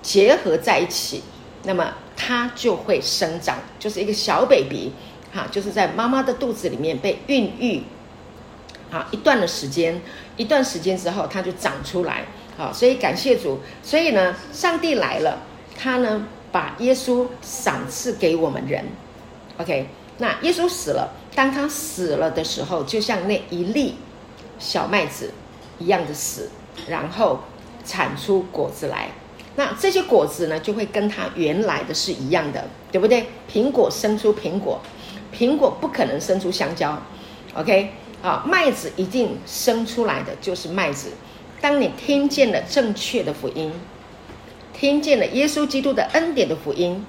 [0.01, 1.21] 结合在一起，
[1.61, 4.91] 那么它就会生长，就是一个小 baby，
[5.31, 7.83] 哈，就是在妈妈的肚子里面被孕育，
[8.89, 10.01] 啊，一段的时间，
[10.37, 12.25] 一段时间之后，它就长出来，
[12.57, 15.37] 好，所以感谢主，所以呢，上帝来了，
[15.81, 18.85] 他呢把耶稣赏赐给我们人
[19.57, 19.87] ，OK，
[20.19, 23.95] 那耶稣死了，当他死了的时候，就像那一粒
[24.59, 25.31] 小麦子。
[25.79, 26.47] 一样的死，
[26.87, 27.39] 然后
[27.83, 29.09] 产出果子来。
[29.55, 33.25] 那这些果子呢，就会跟它原来的是一样的，对不对？
[33.51, 34.79] 苹果生出苹果，
[35.35, 36.95] 苹果不可能生出香蕉。
[37.55, 41.13] OK，啊，麦子一定生出来的就是麦子。
[41.59, 43.73] 当你听见了正确的福音，
[44.81, 47.05] 听见了耶稣基督的恩典的福音，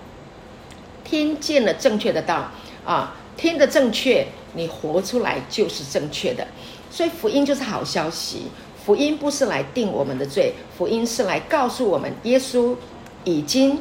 [1.03, 2.51] 听见了正确的道。
[2.85, 6.47] 啊，听得正确，你活出来就是正确的。
[6.91, 8.43] 所以福音就是好消息，
[8.85, 12.77] 福音不是来定我们的罪，福音是来告诉我们，耶稣
[13.25, 13.79] 已经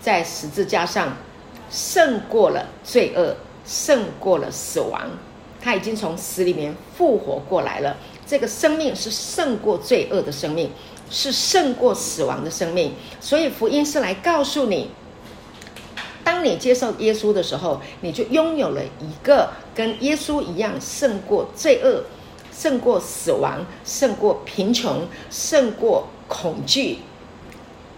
[0.00, 1.16] 在十字架上
[1.68, 3.34] 胜过了罪恶，
[3.66, 5.10] 胜过了死亡，
[5.60, 7.96] 他已经从死里面复活过来了。
[8.24, 10.70] 这个生命是胜过罪恶的生命，
[11.12, 12.92] 是胜过死亡的生命。
[13.20, 14.90] 所以福音是来告诉你，
[16.24, 22.02] 当你接受耶稣的时候，你就拥有了一个跟耶稣一样胜过罪恶、
[22.52, 26.98] 胜过死亡、胜过贫穷、胜过恐惧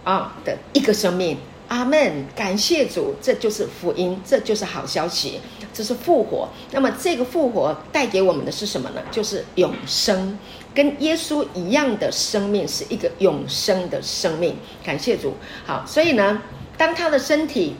[0.03, 1.37] 啊的一个生命。
[1.67, 2.23] 阿门！
[2.35, 5.41] 感谢主，这就是福音，这就是好消息，
[5.73, 6.47] 这是复活。
[6.69, 9.01] 那么这个复活带给我们的是什么呢？
[9.09, 10.37] 就是永生，
[10.75, 14.55] 跟耶稣一样的生命，是一个永生的生命。
[14.83, 15.33] 感谢主。
[15.65, 16.43] 好，所以呢，
[16.77, 17.75] 当他的身体，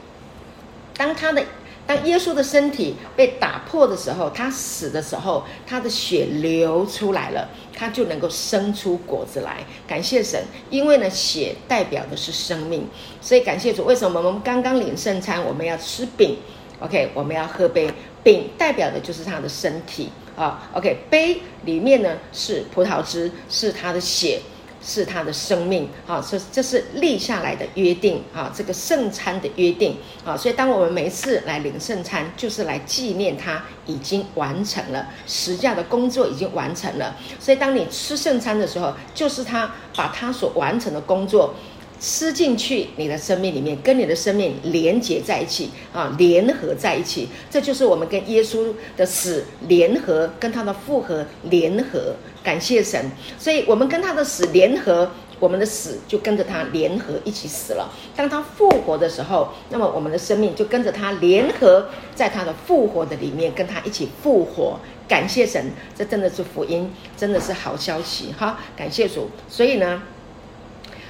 [0.96, 1.44] 当他的。
[1.86, 9.64] 当耶稣的身体被打破的时候，他死的时候，他的血流出来了，他就能够生出果子来。
[9.86, 12.84] 感谢神，因为呢，血代表的是生命，
[13.20, 13.84] 所以感谢主。
[13.84, 16.36] 为什么我们刚刚领圣餐，我们要吃饼
[16.80, 17.88] ？OK，我们要喝杯
[18.24, 20.70] 饼，代表的就是他的身体啊。
[20.74, 24.40] OK，杯里面呢是葡萄汁，是他的血。
[24.82, 37.16] 是他的生命，啊，这这是立下来的约定，啊，这个圣餐的约定，啊，所以当我们每一次来领圣餐，就是来纪念他已经完成了十架的工作，已经完成了。
[37.40, 41.52] 所以当你吃圣餐的时候，就是他把他所完成的工作。
[41.98, 52.14] 吃进去，你的生命里面跟你的生命连接在一起啊，联合在一起，这就是我们跟耶稣的死联合，跟他的复活联合。
[52.44, 57.90] 感谢神，所以我们跟他的死联合，我们的死就跟着他联合一起死了。
[58.14, 64.78] 当他复活的时候，那么我们的生命就跟着他联合，在他的复活的里面跟他一起复活。
[65.08, 68.60] 感谢神，这真的是福音，真的是好消息哈！
[68.76, 69.28] 感谢主。
[69.48, 70.02] 所以呢，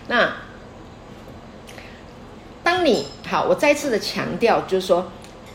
[0.08, 0.45] 那。
[2.66, 5.06] 当你好，我再次的强调，就是说，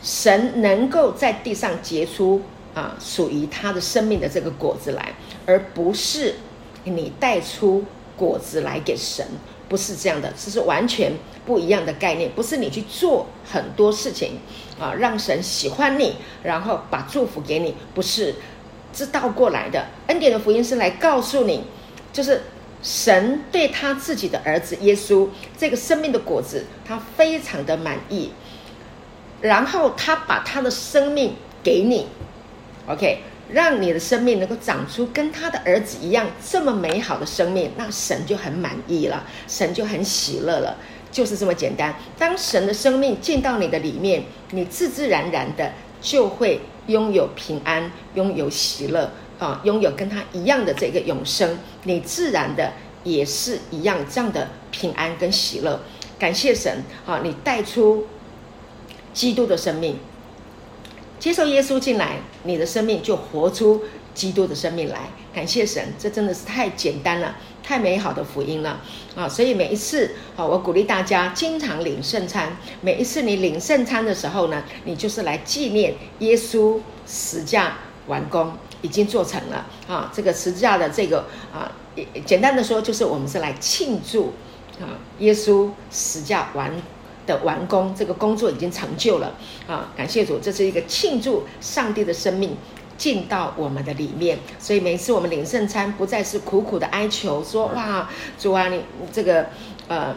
[0.02, 2.40] 神能够在地上结出
[2.74, 5.12] 啊属于他的生命的这个果子来，
[5.44, 6.36] 而不是
[6.84, 7.84] 你带出
[8.16, 9.26] 果子来给神，
[9.68, 11.12] 不是这样的，这是完全
[11.44, 12.30] 不一样的概念。
[12.34, 14.38] 不是你去做很多事情
[14.80, 18.36] 啊，让神喜欢你，然后把祝福给你，不是，
[18.94, 19.84] 是倒过来的。
[20.06, 21.64] 恩典的福音是来告诉你，
[22.10, 22.40] 就是。
[22.82, 28.32] 神对他自己的儿子耶稣这个生命的果子，他非常的满意，
[29.40, 32.08] 然后他把他的生命给你
[32.88, 33.20] ，OK，
[33.52, 40.76] 让你的生命能够长出跟他的儿子一样这么美好的生命，那神就很满意了，神就很喜乐了，
[41.12, 41.94] 就是这么简单。
[42.18, 49.08] 当神的生命进到你的里面，你自自然然的就会拥有平安，拥有喜乐。
[49.42, 55.80] 啊，拥有跟他一样的这个永生，你自然的也是一样这样的平安跟喜乐。
[56.16, 58.06] 感谢神，啊，你带出
[59.12, 59.96] 基督的生命，
[61.18, 63.82] 接受耶稣进来，你的生命就活出
[64.14, 65.10] 基督的生命来。
[65.34, 68.80] 感谢神，这真的是太简单了，太美好的福音了
[69.16, 69.28] 啊！
[69.28, 72.56] 所以每一次啊，我鼓励大家经常领圣餐。
[72.80, 78.52] 每一次你领圣餐的时候呢，你就是来纪念耶稣十架完工。
[78.82, 80.12] 已经做成了啊！
[80.12, 81.70] 这个十字架的这个啊，
[82.26, 84.32] 简单的说，就是我们是来庆祝
[84.80, 86.70] 啊，耶稣十字架完
[87.26, 89.34] 的完工，这个工作已经成就了
[89.66, 89.88] 啊！
[89.96, 92.56] 感谢主，这是一个庆祝上帝的生命
[92.98, 94.38] 进到我们的里面。
[94.58, 99.46] 所以每次我们领圣餐，不再是苦苦的哀求，说哇，主啊，你这个
[99.88, 100.14] 呃。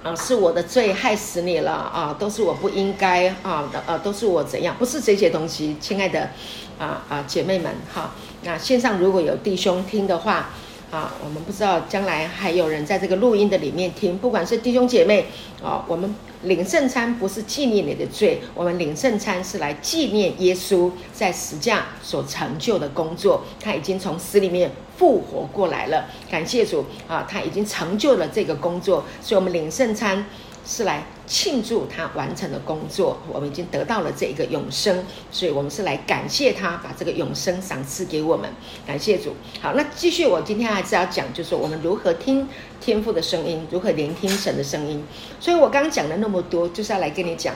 [0.00, 2.14] 啊，是我的罪害死你了啊！
[2.16, 4.76] 都是我不应该啊的，呃，都是我怎样？
[4.78, 6.30] 不是这些东西，亲爱的
[6.78, 8.14] 啊啊姐妹们哈。
[8.42, 10.50] 那线上如果有弟兄听的话。
[10.90, 15.26] 啊，我们不知道将来还有人在这个录音的里面听，不管是弟兄姐妹，
[15.62, 16.14] 啊，我们
[16.44, 30.24] 领圣餐不是纪念你的罪，我们领圣餐是来纪念耶稣在十架所成就的工作，他已经从死里面复活过来了，感谢主啊，他已经成就了这个工作，所以我们领圣餐。
[30.70, 35.02] 是来庆祝他完成的工作，我们已经得到了这一个永生，
[35.32, 38.50] 所以我们是来感谢他把这个永生赏赐给我们，
[38.86, 39.34] 感谢主。
[39.62, 42.46] 好，那继续，我今天还是要讲，就是我们如何听
[42.82, 45.02] 天父的声音，如何聆听神的声音。
[45.40, 47.54] 所以我刚刚讲了那么多，就是要来跟你讲，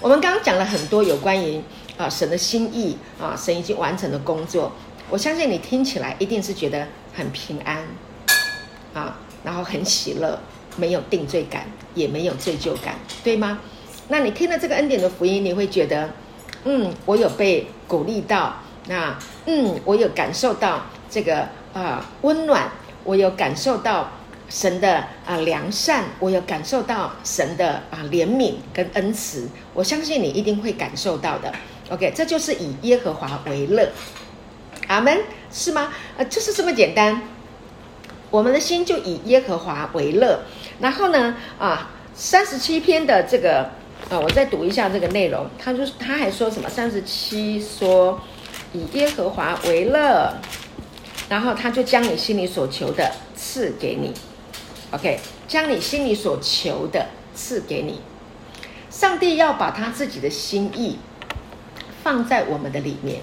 [0.00, 1.62] 我们刚刚讲了很多有关于
[1.96, 4.72] 啊神的心意啊，神已经完成的工作，
[5.08, 7.86] 我相信你听起来一定是觉得很平安
[8.92, 10.36] 啊，然后很喜乐。
[10.76, 13.58] 没有定罪感，也没有罪疚感，对吗？
[14.08, 16.10] 那你听了这个恩典的福音，你会觉得，
[16.64, 22.70] 嗯，我有被鼓励到，那，嗯，我有感受到这个啊、呃、温暖，
[23.02, 24.12] 我有感受到
[24.48, 31.52] 神的啊、良善，我有感受到神的啊、呃、怜悯跟恩慈，我相信你一定会感受到的。
[31.88, 33.90] OK，这就是以耶和华为乐。
[34.86, 35.18] 阿门，
[35.52, 35.92] 是吗？
[36.16, 37.20] 呃，就是这么简单。
[38.30, 40.40] 我们的心就以耶和华为乐。
[40.80, 43.70] 然后呢，啊，三十七篇的这个，
[44.10, 45.46] 啊，我再读一下这个内容。
[45.58, 46.68] 他就是他还说什么？
[46.68, 48.20] 三十七说
[48.72, 50.34] 以耶和华为乐，
[51.28, 54.12] 然后他就将你心里所求的赐给你。
[54.92, 58.00] OK，将你心里所求的赐给你。
[58.90, 60.98] 上帝要把他自己的心意
[62.02, 63.20] 放在我们的里面。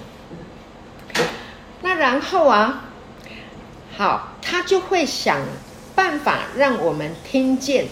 [1.82, 2.84] 那然后啊，
[3.96, 5.40] 好，他就会想
[5.94, 7.86] 办法让我们听见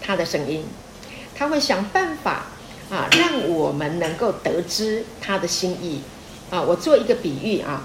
[0.00, 0.64] 他的声音，
[1.34, 2.46] 他会想办法
[2.90, 6.02] 啊，让我们能够得知他的心意
[6.50, 6.60] 啊。
[6.60, 7.84] 我做一个比喻啊，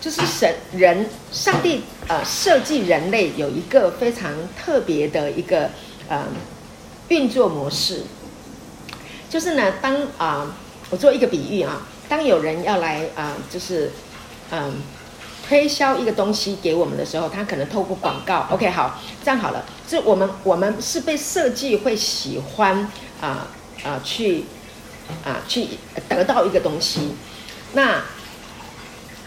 [0.00, 5.70] 就是神人上帝呃设计人类有一个非常特别的一个
[6.08, 6.24] 呃
[7.08, 8.02] 运作模式，
[9.28, 10.56] 就是呢，当啊
[10.90, 13.90] 我做一个比喻啊，当有人要来啊，就是。
[14.48, 14.74] 嗯，
[15.48, 18.46] 推销一个东西给我们的时候，他可能透过广告。
[18.50, 23.46] OK，好，这样好了，这我们我们是被设计会喜欢啊
[23.84, 24.44] 啊、去
[25.24, 25.68] 啊去
[26.08, 27.14] 得到一个东西。
[27.74, 28.02] 那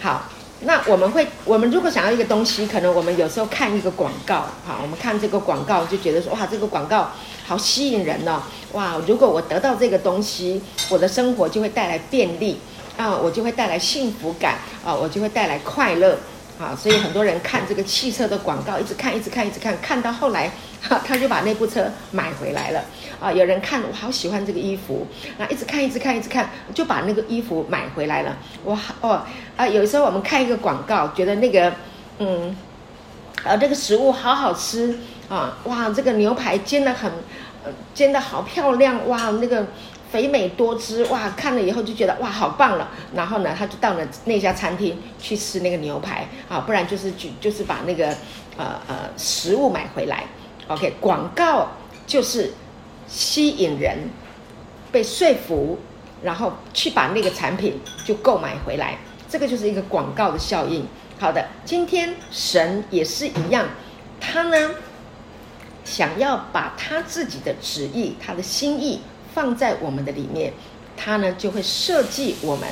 [0.02, 0.30] 好，
[0.62, 7.12] 那我们会，我们如果想要一个东西，可能我们有时候看一个广告，好，我们看这个广告就觉得说，哇，这个广告
[7.46, 8.42] 好吸引人哦，
[8.74, 12.58] 哇，如果我得到这个东西，我的生活就会带来便利。
[13.00, 16.18] 啊，我就会带来幸福感啊，我就会带来快乐
[16.60, 22.84] 啊，所以很多人看这个汽车的广告，一直看，一直看，一直看，看到后来，哈，他就把那部车买回来了
[23.22, 23.32] 啊。
[23.32, 25.08] 有人看，我好喜欢这个衣服，
[25.38, 28.36] 啊，一直看，一直看，一直看，就把那个衣服买回来了。
[28.66, 29.24] 哇哦
[29.56, 31.74] 啊，有时候我们看一个广告，觉得那个
[32.18, 32.54] 嗯，
[33.46, 37.10] 啊，这个食物好好吃啊，哇，这个牛排煎得很，
[37.94, 39.66] 煎得好漂亮，哇，那个。
[40.12, 41.30] 肥美多汁哇！
[41.38, 42.90] 看了以后就觉得哇，好棒了。
[43.14, 48.08] 然后呢，他就到了那家餐厅去吃那个牛排啊，不然就是就就是把那个
[48.58, 50.24] 呃呃食物买回来。
[50.68, 51.68] OK，广告
[52.08, 52.52] 就是
[53.08, 54.10] 吸引人
[54.92, 55.78] 被说服，
[56.24, 58.98] 然后去把那个产品就购买回来。
[59.30, 60.88] 这个就是一个广告的效应。
[61.20, 63.68] 好的，今天神也是一样，
[64.20, 64.72] 他呢
[65.84, 69.02] 想要把他自己的旨意、他的心意。
[69.40, 70.52] 放在我们的里面，
[70.98, 72.68] 他呢就会设计我们，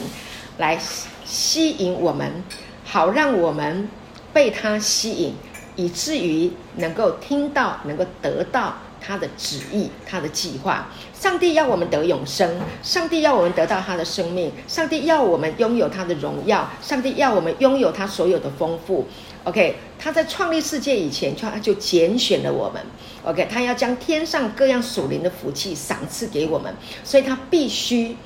[0.57, 0.77] 来
[1.23, 2.43] 吸引我们，
[2.83, 3.87] 好让我们
[4.33, 5.33] 被他吸引，
[5.77, 10.89] 以至于能够听到，能够得到他的旨意，他的计划。
[11.13, 19.07] 上帝要我们得永生，上帝要我们得到他的生命，上帝要我们拥有他的荣耀，上帝要我们拥有他所有的丰富。
[19.47, 22.81] OK，他在创立世界以前，他就拣选了我们。
[23.23, 28.17] OK，他要将天上各样属灵的福气赏赐给我们，所以他必须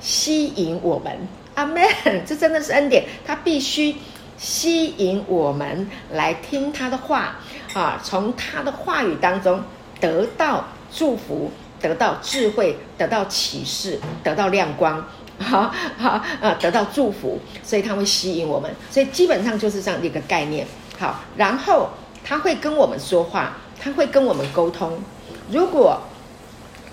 [0.00, 1.14] 吸引我们。
[1.54, 1.84] 阿门，
[2.26, 3.04] 这真的是恩典。
[3.26, 3.94] 他必须
[4.38, 7.36] 吸引我们来听他的话
[7.74, 9.62] 啊，从他的话语当中
[10.00, 15.06] 得到祝福，得到智慧，得到启示，得到亮光。
[15.40, 20.66] 好好啊，得到祝福，所以他会吸引我们，所以基本上就是这样的一个概念。
[20.98, 21.88] 好，然后
[22.22, 25.02] 他会跟我们说话，他会跟我们沟通。
[25.50, 26.00] 如果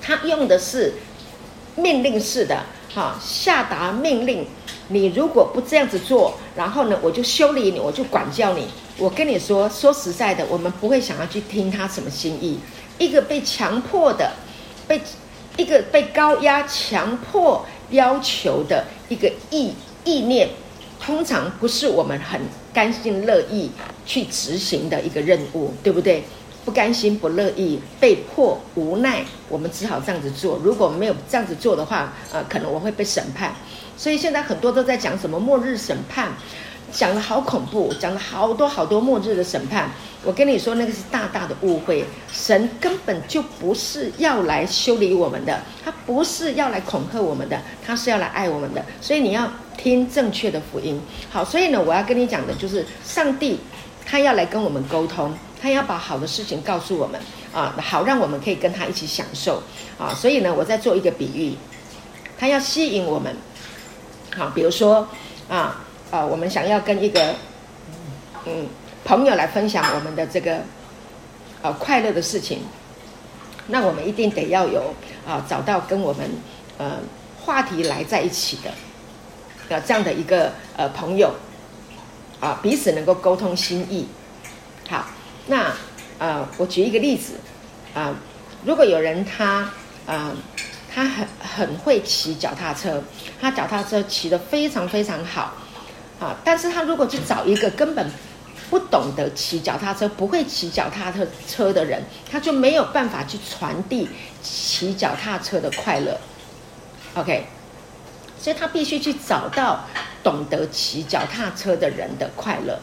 [0.02, 0.94] 他用的是
[1.76, 4.48] 命令式的，哈，下达命令，
[4.88, 8.68] 你如果不这样子做，然后呢，我就修理你，我就管教你。
[8.98, 12.58] 我跟你说，说实在的，我们不会想要去听他什么心意。
[12.98, 14.32] 一个被强迫的，
[14.88, 15.02] 被
[15.58, 17.66] 一个被高压强迫。
[17.92, 19.74] 要求的一个意
[20.04, 20.50] 意念，
[21.00, 22.40] 通常不是我们很
[22.74, 23.72] 甘心乐意
[24.06, 26.24] 去执行的一个任务，对不对？
[26.66, 30.60] 不甘心、不乐意、被迫、无奈，我们只好这样子做。
[30.62, 33.56] 如果没有这样子做的话，呃，可能我会被审判。
[33.96, 36.34] 所以现在很多都在讲什么末日审判。
[36.92, 39.90] 讲的好恐怖，讲了好多好多末日的审判。
[40.24, 42.04] 我跟你说，那个是大大的误会。
[42.32, 48.84] 神根本就不是要来修理我们的，他不是要来恐吓我们的，他是要来爱我们的。
[49.00, 51.00] 所以你要听正确的福音。
[51.30, 53.60] 好，所以呢，我要跟你讲的就是，上帝
[54.06, 57.20] 他要来跟我们沟通，他要把好的事情告诉我们
[57.54, 59.62] 啊，好让我们可以跟他一起享受
[59.98, 60.14] 啊。
[60.14, 61.56] 所以呢，我在做一个比喻，
[62.40, 63.36] 他要吸引我们。
[64.36, 65.08] 好，比如说
[65.48, 65.84] 啊。
[66.12, 67.36] 啊、我们想要跟一个
[68.46, 68.68] 嗯
[69.04, 70.62] 朋友来分享我们的这个
[71.62, 72.60] 呃快乐的事情，
[73.68, 74.94] 那我们一定得要有
[75.28, 76.30] 啊、找到跟我们
[76.78, 77.00] 呃
[77.44, 78.70] 话题来在一起的
[79.76, 81.34] 啊这样的一个呃朋友
[82.40, 84.08] 啊、彼此能够沟通心意。
[84.90, 85.06] 好，
[85.48, 85.74] 那
[86.20, 87.34] 呃我举一个例子
[87.94, 88.16] 啊、
[88.64, 89.70] 如果有人他
[90.06, 90.32] 啊、
[90.94, 93.04] 他很很会骑脚踏车，
[93.42, 95.54] 他脚踏车骑得非常非常好，
[96.20, 98.10] 啊，但是他如果去找一个根本
[98.70, 104.10] 不懂得骑脚踏车、不会骑脚踏车车的人，他就没有办法去传递
[104.42, 106.18] 骑脚踏车的快乐。
[107.14, 107.46] OK，
[108.40, 109.86] 所以他必须去找到
[110.24, 112.78] 懂得骑脚踏车的人的快乐。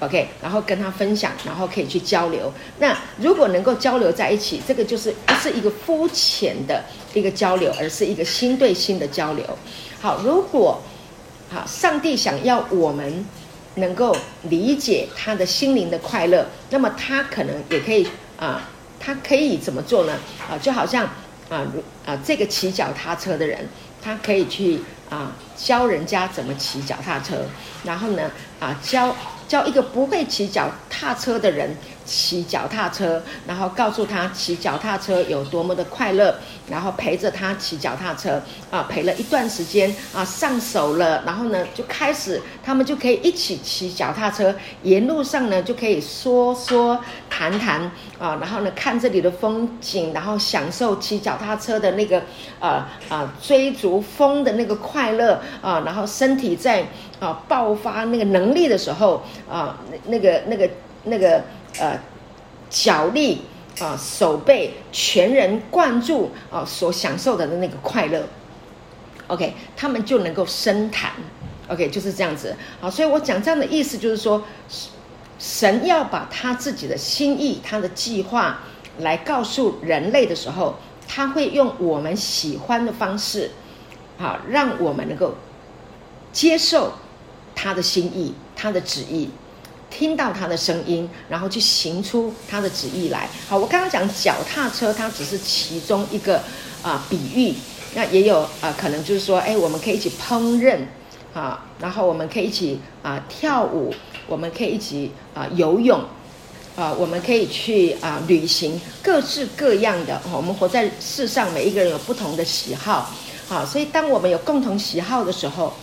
[0.00, 2.52] OK，然后跟他分享，然后可以去交流。
[2.80, 9.46] 那如果能够交流在一起，这个就是不是一个肤浅的一个交流，而是一个心对心的交流。
[10.00, 10.82] 好，如果
[11.52, 13.26] 好，上帝想要我们
[13.74, 20.14] 能够理解他的心灵的快乐，那么他可能也可以啊，他可以怎么做呢？
[20.50, 21.04] 啊，就好像
[21.50, 21.66] 啊，
[22.06, 23.68] 啊，这个骑脚踏车的人，
[24.00, 24.80] 他可以去
[25.10, 27.36] 啊教人家怎么骑脚踏车，
[27.84, 29.14] 然后呢啊教。
[29.48, 36.34] 教一个不会骑脚踏车的人骑脚踏车，然后告诉他骑脚踏车有多么的快乐，
[36.68, 38.40] 然后陪着他骑脚踏车
[38.70, 46.98] 啊，陪了一段时间啊，上手了，然后呢就开始他们就可以一起骑脚踏车，沿路上呢就可以说说
[47.30, 47.80] 谈谈
[48.18, 52.22] 啊，然后呢看这里的风景，然后享受骑脚踏车的那个
[52.60, 56.86] 啊啊追逐风的那个快乐啊，然后身体在。
[57.22, 59.78] 啊，爆发那个能力的时候啊，
[60.08, 60.68] 那个那个
[61.04, 61.40] 那个
[61.78, 61.98] 呃，
[62.68, 63.42] 脚力
[63.80, 68.24] 啊，手背全人贯注啊，所享受的那个快乐
[69.28, 71.12] ，OK，他们就能够深谈
[71.68, 72.54] ，OK，就是这样子。
[72.80, 74.44] 好，所以我讲这样的意思就是说，
[75.38, 78.60] 神要把他自己的心意、他的计划
[78.98, 80.76] 来告诉人类的时候，
[81.08, 83.50] 他会用我们喜欢的方式，
[84.18, 85.34] 好，让我们能够
[86.32, 86.92] 接受。
[87.54, 89.28] 他的心意，他的旨意，
[89.96, 93.28] 听到他的声音，然后去行出他的旨意来。
[93.46, 96.42] 好，我刚刚讲脚踏车，它只是其中一个
[96.82, 97.54] 啊、比喻。
[97.94, 100.78] 那也有啊、可能就是说，哎，我们可以一起烹饪
[101.34, 103.94] 啊，然后我们可以一起啊、跳舞，
[104.26, 106.00] 我们可以一起啊、游泳
[106.74, 110.20] 啊，我们可以去啊、旅行，各式各样的。
[110.32, 113.10] 我们活在世上，每一个人有不同的喜好。
[113.46, 115.74] 好，所以当我们有共同喜好的时候。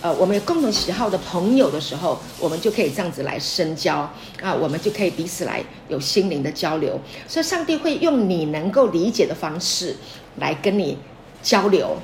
[0.00, 4.08] 呃，我们有共同喜好的朋友的时候，我们就可以这样子来深交
[4.40, 7.00] 啊，我们就可以彼此来有心灵的交流。
[7.26, 9.96] 所以，上帝会用你能够理解的方式
[10.36, 10.96] 来跟你
[11.42, 11.96] 交流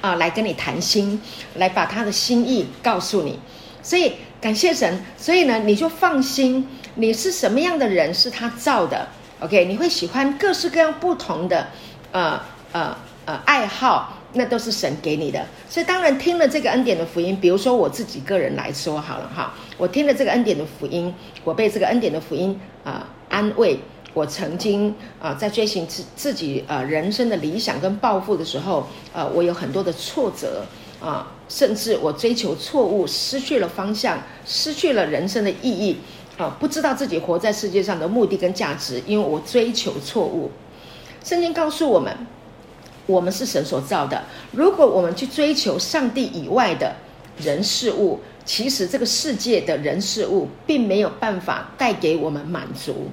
[0.00, 1.22] 啊，来跟你谈心，
[1.54, 3.38] 来把他的心意告诉你。
[3.80, 5.04] 所以，感谢神。
[5.16, 9.06] 所以呢，你就放心，你是什么样的人是他造的。
[9.38, 11.68] OK，你会喜欢各式各样不同的
[12.10, 12.40] 呃
[12.72, 14.17] 呃呃爱好。
[14.34, 21.12] 那都是神给你的，所以当然听了这个恩典的福音，比如说我自己个人来说好了哈，我听了这个恩典的福音，
[21.44, 23.78] 我被这个恩典的福音啊、安慰。
[24.14, 28.80] 我曾经啊、在追寻自自己啊、呃、人生的理想跟抱负的时候，
[29.12, 30.64] 啊、呃，我有很多的挫折
[31.00, 35.98] 啊、甚至我追求错误，失去了方向，失去了人生的意义
[36.36, 40.50] 啊、不知道自己活在世界上的目的跟价值，因为我追求错误。
[41.22, 42.16] 圣经告诉我们。
[43.08, 44.22] 我们是神所造的。
[44.52, 46.94] 如果我们去追求上帝以外的
[47.38, 53.08] 人事物，其实这个世界的人事物并没有办法带给我们满足。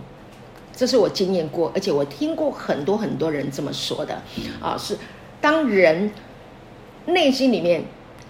[0.75, 4.21] 这是我经验过，而且我听过很多很多人这么说的。
[4.61, 4.97] 啊，是
[5.39, 6.11] 当人
[7.05, 7.83] 内心里面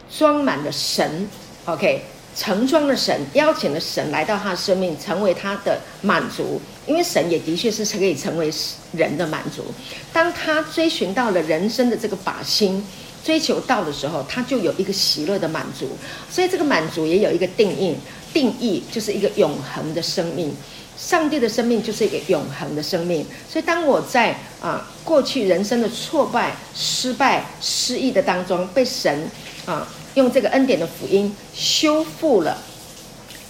[0.10, 1.28] 装满了神
[1.66, 2.04] ，OK。
[2.36, 6.62] 盛装的神，邀请了神来到他的生命，成为他的满足。
[6.86, 8.52] 因为神也的确是可以成为
[8.92, 9.64] 人的满足。
[10.12, 12.86] 当他追寻到了人生的这个靶心，
[13.24, 15.88] 追求到的时候，他就有一个喜乐的满足。
[16.30, 17.96] 所以这个满足也有一个定义，
[18.34, 20.54] 定义就是一个永恒的生命。
[20.98, 23.26] 上帝的生命就是一个永恒的生命。
[23.50, 29.28] 所以当我在啊过去人生的挫败、失败、失意的当中，被神
[29.66, 29.88] 啊。
[30.16, 32.58] 用这个恩典的福音修复了、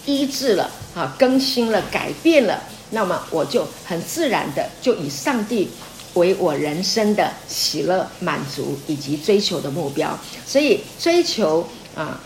[0.05, 5.69] 医治了、啊更新了、改变了，那么我就很自然的就以上帝
[6.15, 10.17] 为我人生的喜乐、满足以及追求的目标。
[10.45, 12.19] 所以追求啊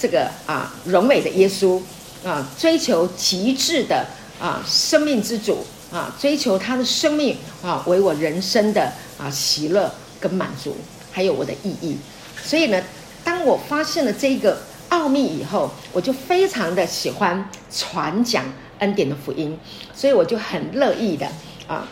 [0.00, 1.78] 这个啊荣美的耶稣
[2.24, 4.06] 啊，追求极致的
[4.40, 10.74] 啊生命之主啊，追求他的生命啊为我人生的啊喜乐跟满足，
[11.10, 11.98] 还有我的意义。
[12.42, 12.82] 所以呢。
[13.24, 14.58] 当我发现了这个
[14.88, 18.44] 奥秘以后，我就非常的喜欢传讲
[18.78, 19.58] 恩典的福音，
[19.94, 21.26] 所以我就很乐意的
[21.66, 21.88] 啊，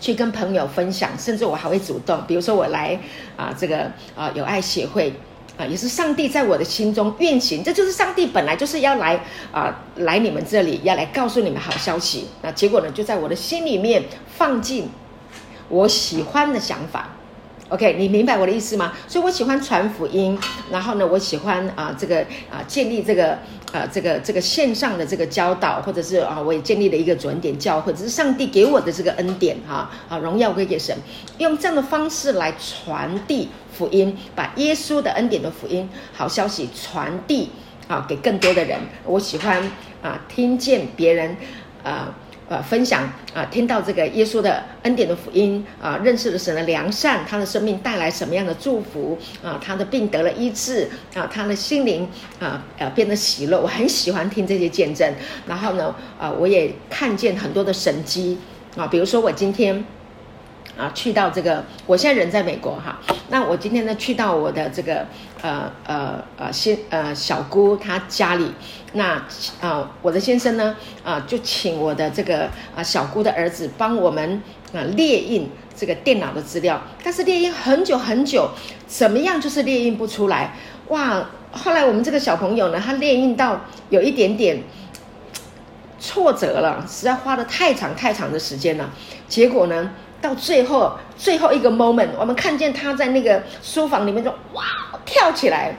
[0.00, 2.98] 去跟朋友分享，甚至我还会主动，比如说我来
[3.36, 5.12] 啊这个啊友爱协会
[5.56, 9.22] 啊，也是上帝在我的心中运行，这就是上帝本来就是要来
[9.52, 12.26] 啊来你们这里，要来告诉你们好消息。
[12.42, 14.02] 那结果呢，就在我的心里面
[14.34, 14.88] 放进
[15.68, 17.10] 我喜欢的想法。
[17.72, 18.92] OK，你明白我的意思吗？
[19.08, 20.38] 所以我喜欢传福音，
[20.70, 22.20] 然后呢，我喜欢啊、这个
[22.50, 23.32] 啊、建立这个
[23.72, 30.94] 啊、这个这个线上的这个教导，或者是啊我也建立了一个准点教会，这是上帝给我的这个恩典哈啊荣耀归给神，
[31.38, 37.48] 用这样的方式来传递福音，把耶稣的恩典的福音好消息传递
[37.88, 38.78] 啊给更多的人。
[39.06, 39.62] 我喜欢
[40.02, 41.34] 啊听见别人
[41.82, 42.14] 啊。
[42.52, 49.58] 呃，分享啊，听到这个耶稣的恩典的福音啊，认识了神的良善，他的生命带来什么样的祝福啊？
[49.64, 52.06] 他的病得了医治啊，他的心灵
[52.38, 53.58] 啊呃变得喜乐。
[53.58, 55.10] 我很喜欢听这些见证，
[55.46, 58.36] 然后呢啊，我也看见很多的神迹
[58.76, 59.82] 啊，比如说我今天。
[60.76, 62.98] 啊，去到这个，我现在人在美国哈。
[63.28, 65.06] 那我今天呢，去到我的这个
[65.42, 68.50] 呃呃呃先呃小姑她家里。
[68.94, 69.22] 那
[69.60, 74.42] 啊、我的先生呢啊、就请我的这个啊、小姑的儿子帮我们
[74.74, 76.82] 啊、列印这个电脑的资料。
[77.02, 78.50] 但是列印很久很久，
[78.86, 80.54] 怎么样就是列印不出来。
[80.88, 81.26] 哇！
[81.54, 83.60] 后来我们这个小朋友呢，他列印到
[83.90, 84.62] 有一点点
[86.00, 88.90] 挫折了，实在花了太长太长的时间了。
[89.28, 89.90] 结果呢？
[90.22, 94.64] 到最后最后一个 moment，我们看见他在那个书房里面就哇
[95.04, 95.74] 跳起来，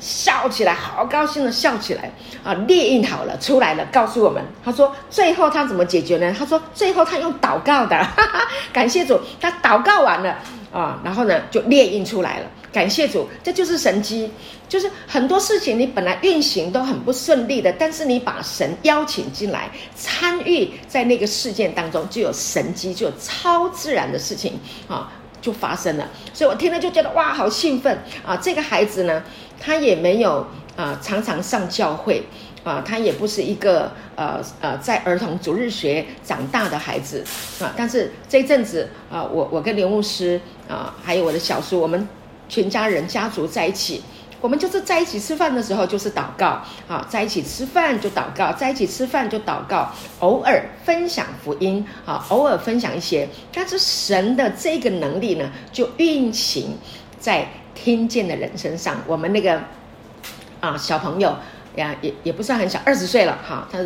[0.00, 2.10] 笑起来，好高兴的笑起来
[2.44, 2.52] 啊！
[2.68, 6.34] 列印好了出来了，告诉我们，他说最后他怎么解决呢？
[6.36, 10.36] 他说最后他用祷告的，哈哈，感谢主，他祷告完了
[10.76, 12.50] 啊，然后呢就列印出来了。
[12.70, 14.30] 感谢主，这就是神迹，
[14.68, 25.10] 就是很多事情你本来运行都很不顺利的，但是你把神邀请进来参与在那个事件当中，就有神迹，就有超自然的事情啊，
[25.40, 26.06] 就发生了。
[26.34, 28.36] 所以我听了就觉得哇，好兴奋啊！
[28.36, 29.22] 这个孩子呢，
[29.58, 30.46] 他也没有
[30.76, 32.22] 啊常常上教会
[32.66, 37.24] 啊，他也不是一个呃呃在儿童主日学长大的孩子
[37.60, 40.38] 啊，但是这阵子啊，我我跟刘牧师
[40.68, 42.06] 啊，还有我的小叔，我们。
[42.48, 44.00] 全家人家族在一起，
[44.40, 49.90] 我们就是在一起吃饭的时候就是祷告，啊，在一起吃饭就祷告，在一起吃饭就祷告，
[50.20, 56.78] 偶尔分享福音，啊，偶尔分享一些，但是神的这个能力呢，就运行
[57.18, 59.02] 在听见的人身上。
[59.08, 59.60] 我们那个
[60.60, 61.34] 啊小朋友
[61.76, 63.78] 呀，也也不算很小，二十岁了，哈，他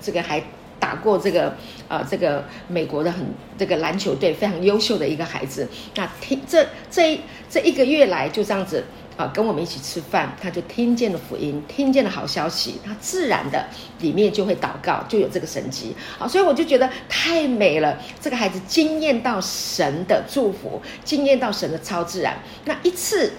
[0.00, 0.42] 这个还。
[0.78, 1.52] 打过这个，
[1.88, 3.24] 呃，这个美国的很
[3.58, 5.66] 这个篮球队非常优秀的一个孩子，
[5.96, 7.18] 那听这这
[7.48, 8.84] 这一个月来就这样子
[9.16, 13.66] 啊、跟我们一起吃饭，他就听见了福音，听见了好消息，他自然的
[14.00, 23.32] 里面就会祷告，就有这个神迹啊，所以我就觉得太美了，这个孩子惊艳到神的祝福，惊艳到神的超自然，那一次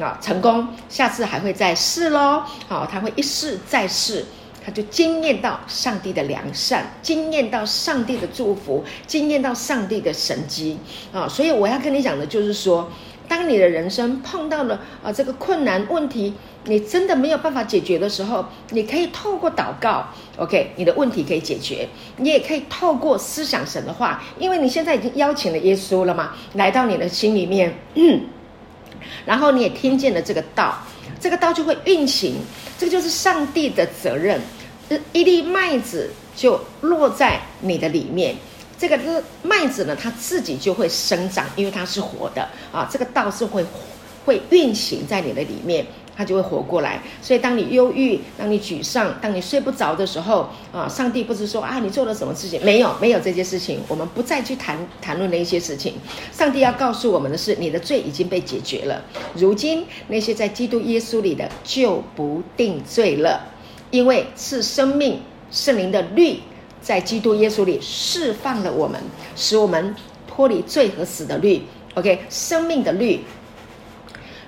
[0.00, 4.24] 啊成功，下次还会再试喽，好、啊，他会一试再试。
[4.64, 10.76] 他就惊艳到上帝的良善，惊艳到上帝的祝福，惊艳到上帝的神迹
[11.12, 11.28] 啊！
[11.28, 12.90] 所以我要跟你讲的就是说，
[13.28, 16.34] 当你的人生碰到了啊这个困难问题，
[16.64, 20.04] 你真的没有办法解决的时候，你可以透过祷告
[20.36, 21.88] ，OK，你的问题可以解决。
[22.16, 28.22] 你也可以透过思想神的话，因为你现在已经邀请了耶稣了嘛，来到你的心里面，嗯，
[29.24, 30.76] 然后你也听见了这个道，
[31.20, 32.36] 这个道就会运行，
[32.78, 34.40] 这个就是上帝的责任。
[35.12, 38.36] 一粒麦子就落在你的里面，
[38.78, 38.96] 这个
[39.42, 42.88] 麦子呢，它自己就会生长，因为它是活的啊。
[42.90, 43.64] 这个道是会
[44.24, 45.84] 会运行在你的里面，
[46.16, 47.00] 他就会活过来。
[47.20, 52.64] 所以，当你忧郁、当你沮丧、当你睡不着的时候啊，上帝不是说啊，你做了什么事情？
[52.64, 55.94] 没有，没有这些事情，我们不再去谈谈论那些事情。
[56.32, 59.04] 上帝要告诉我们的是，你的罪已经被解决了。
[59.34, 63.52] 如今那些在基督耶稣里的就不定罪了。
[63.92, 65.20] 因为是生命
[65.52, 66.40] 圣灵的律，
[66.82, 69.00] 在基督耶稣里释放了我们，
[69.36, 69.94] 使我们
[70.26, 71.62] 脱离罪和死的律。
[71.94, 73.20] OK，生命的律，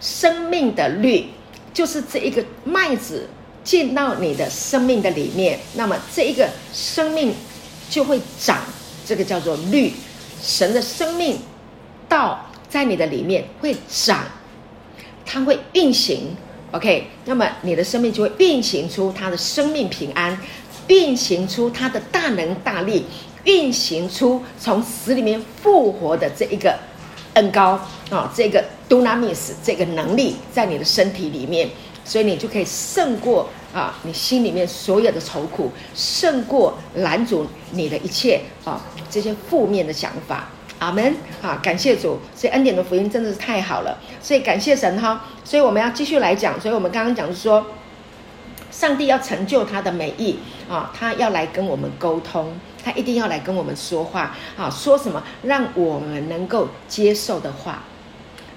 [0.00, 1.26] 生命的律
[1.72, 3.28] 就是这一个麦子
[3.62, 7.34] 进到你的生命的里面，那么这一个生命
[7.90, 8.62] 就会长，
[9.06, 9.92] 这个叫做律。
[10.40, 11.36] 神的生命
[12.08, 14.24] 道在你的里面会长，
[15.26, 16.36] 它会运行。
[16.70, 20.38] OK，那么你的生命就会运行出他的生命平安，
[20.86, 23.04] 运行出他的大能大力，
[23.44, 26.78] 运行出从死里面复活的这一个
[27.34, 31.68] 恩高啊、这个 Dunamis 这个能力在你的身体里面，
[32.04, 40.48] 所以你就可以胜过啊，你心里面所有的愁苦，胜过拦阻你的一切啊这些负面的想法。
[40.80, 41.12] 阿门
[41.42, 41.58] 啊！
[41.60, 45.24] 感谢主，所以恩典的福音真的是太好了，所以感谢神哈。
[45.42, 47.66] 所以我们要继续来讲，所以我们刚刚讲说，
[48.70, 50.38] 上帝要成就他的美意
[50.70, 52.52] 啊，他要来跟我们沟通，
[52.88, 57.82] 他一定要来跟我们说话啊，说什么让我们能够接受的话，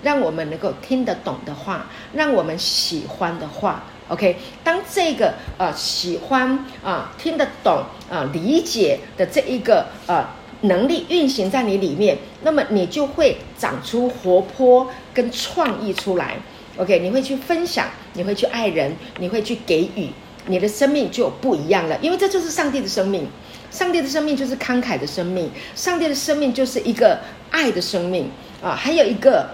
[0.04, 3.84] 让我们能够听得懂的话，让我们喜欢的话。
[4.08, 10.26] OK，当这个呃喜欢啊、听得懂啊、理解的这一个呃
[10.62, 16.38] 能力运行在你里面，那么你就会长出活泼跟创意出来。
[16.78, 20.10] OK，你会去分享，你会去爱人，你会去给予，
[20.46, 21.98] 你的生命就不一样了。
[22.02, 23.28] 因为这就是上帝的生命，
[23.72, 27.20] 上帝的生命就是慷慨的生命，上帝的生命就是一个
[27.50, 28.30] 爱的生命
[28.62, 28.76] 啊。
[28.76, 29.50] 还有一个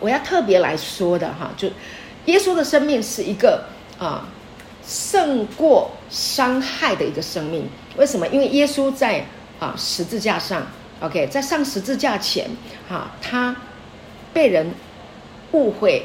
[0.00, 1.68] 我要特别来说的哈，就。
[2.26, 3.64] 耶稣的生命是一个
[4.00, 4.26] 啊，
[4.84, 7.68] 胜过伤害的一个生命。
[7.96, 8.26] 为什么？
[8.26, 9.24] 因为耶稣在
[9.60, 10.66] 啊十字架上
[10.98, 12.50] ，OK，在上十字架前，
[12.88, 13.54] 哈、他
[14.32, 14.68] 被人
[15.52, 16.04] 误会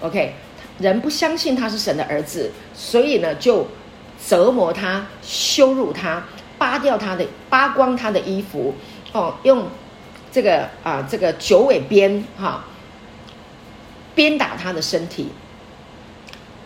[0.00, 0.34] ，OK，
[0.80, 3.68] 人不相信他是神的儿子，所以呢，就
[4.26, 6.24] 折磨他、羞辱他、
[6.60, 8.74] 扒掉他的、扒光他的衣服，
[9.12, 9.66] 哦，用
[10.30, 12.64] 这个啊这个九尾鞭哈，
[14.14, 15.30] 鞭打他的身体。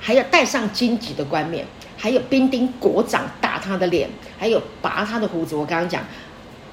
[0.01, 1.65] 还要戴上荆棘的冠冕，
[1.97, 5.55] 还有兵丁裹掌打他的脸，还有拔他的胡子。
[5.55, 6.05] 我刚刚讲，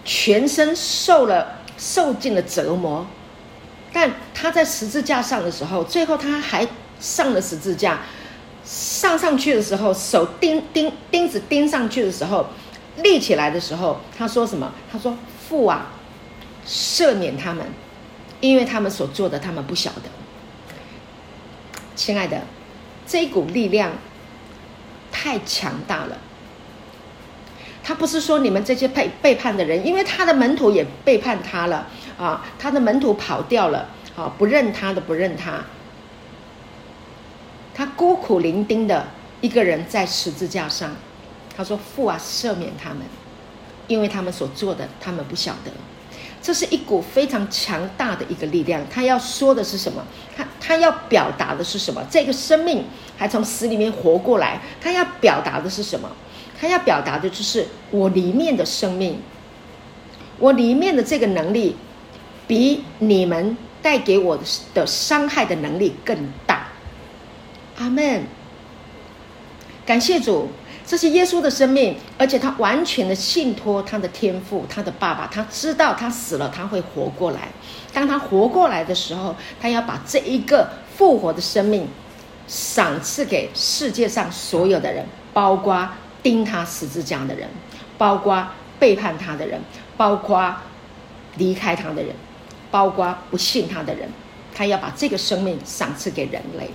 [0.03, 3.07] 全身受了受尽了折磨，
[3.93, 6.67] 但他在十字架上的时候，最后他还
[6.99, 7.99] 上了十字架，
[8.65, 12.45] 上上去的时候，手钉钉钉子钉上去的时候，
[12.97, 14.71] 立起来的时候，他说什么？
[14.91, 15.17] 他说
[15.47, 15.91] ：“父啊，
[16.67, 17.65] 赦免他们，
[18.39, 20.09] 因为他们所做的，他们不晓得。”
[21.95, 22.41] 亲爱的。
[23.07, 23.91] 这一股力量
[25.11, 26.17] 太强大了。
[27.83, 31.87] 他不是说你们这些背背叛的人，因为他的门徒也背叛他了
[32.17, 35.61] 啊，他的门徒跑掉了啊，不认他的不认他。
[37.73, 39.07] 他孤苦伶仃的
[39.41, 40.95] 一个人在十字架上，
[41.55, 42.99] 他说：“父啊，赦免他们，
[43.87, 45.71] 因为他们所做的，他们不晓得。”
[46.41, 50.03] 这是一股非常强大的一个力量，他要说的是什么？
[50.35, 52.03] 他他要表达的是什么？
[52.09, 52.83] 这个生命
[53.15, 56.09] 还从死里面活过来，他要表达的是什么？
[56.59, 59.21] 他要表达的就是我里面的生命，
[60.39, 61.75] 我里面的这个能力，
[62.47, 64.43] 比你们带给我的
[64.73, 66.69] 的伤害的能力更大。
[67.77, 68.23] 阿门。
[69.85, 70.49] 感谢主。
[70.91, 75.25] 这是耶稣的生命，而且他完全的信托他的天父，他的爸爸。
[75.27, 77.47] 他知道他死了，他会活过来。
[77.93, 81.87] 当他活过来的时候，他要把这一个复活的生命
[82.45, 85.87] 赏赐给世界上所有的人，包括
[86.21, 87.47] 钉他十字架的人，
[87.97, 88.45] 包括
[88.77, 89.61] 背叛他的人，
[89.95, 90.53] 包括
[91.37, 92.13] 离开他的人，
[92.69, 94.09] 包括不信他的人。
[94.53, 96.69] 他要把这个生命赏赐给人类。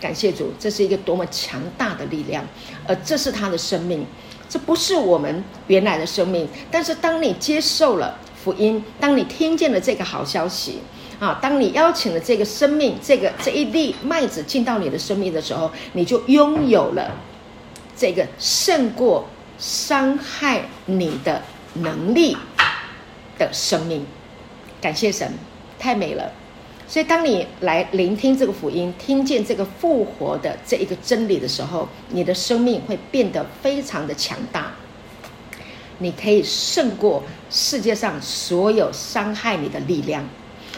[0.00, 2.44] 感谢主，这是一个多么强大的力量，
[2.86, 4.04] 而这是他的生命，
[4.48, 6.48] 这不是我们原来的生命。
[6.70, 10.80] 但是当你接受了福音，当你听见了这个好消息
[11.18, 17.10] 啊，当你邀请了这个生命，这个这一粒麦子进到你的生命的时候，你就拥有了
[17.96, 19.26] 这个胜过
[19.58, 21.42] 伤害你的
[21.74, 22.36] 能力
[23.38, 24.04] 的生命。
[24.80, 25.32] 感谢神，
[25.78, 26.30] 太美了。
[26.88, 34.72] 所以，当你来聆听这个福音，听见这个复活的这一个真理的时候，你的生命会变得非常的强大。
[35.98, 40.24] 你可以胜过世界上所有伤害你的力量，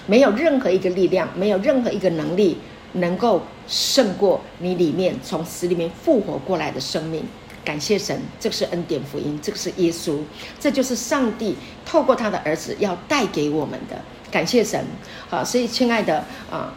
[0.07, 2.57] 没有任何一个力量，没有任何一个能力
[2.93, 7.23] 能够胜过你里面从死里面复活过来的生命。
[7.65, 10.17] 感谢神，这个是恩典福音，这个是耶稣，
[10.59, 11.55] 这就是上帝
[11.85, 14.03] 透过他的儿子要带给我们的。
[14.31, 14.85] 感谢神，
[15.31, 16.73] 好，所以亲爱的啊，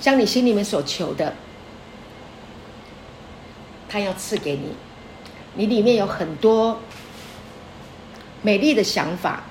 [0.00, 1.32] 将你心里面所求的，
[3.88, 4.74] 他要赐给你。
[5.54, 6.80] 你里面有很多
[8.42, 9.44] 美丽的想法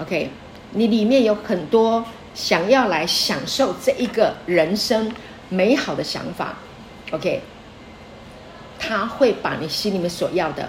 [0.00, 0.30] ，OK，
[0.70, 2.04] 你里面有很多
[2.34, 5.12] 想要来享受这一个人生
[5.48, 6.54] 美好的想法
[7.12, 7.42] ，OK，
[8.78, 10.68] 他会把你心里面所要的，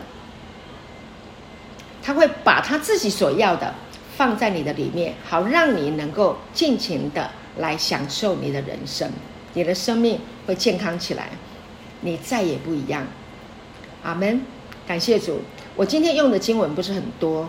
[2.02, 3.74] 他会把他自己所要的。
[4.18, 9.08] 放在你的里面，好让你能够尽情的来享受你的人生，
[9.54, 11.30] 你的生命会健康起来，
[12.02, 13.06] 你再也不一样。
[14.02, 14.42] 阿门，
[14.88, 15.40] 感谢主。
[15.76, 17.48] 我今天用的经文不是很多，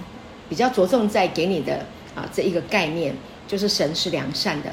[0.51, 3.15] 比较着重在给你的啊这一个概念，
[3.47, 4.71] 就是神是良善的，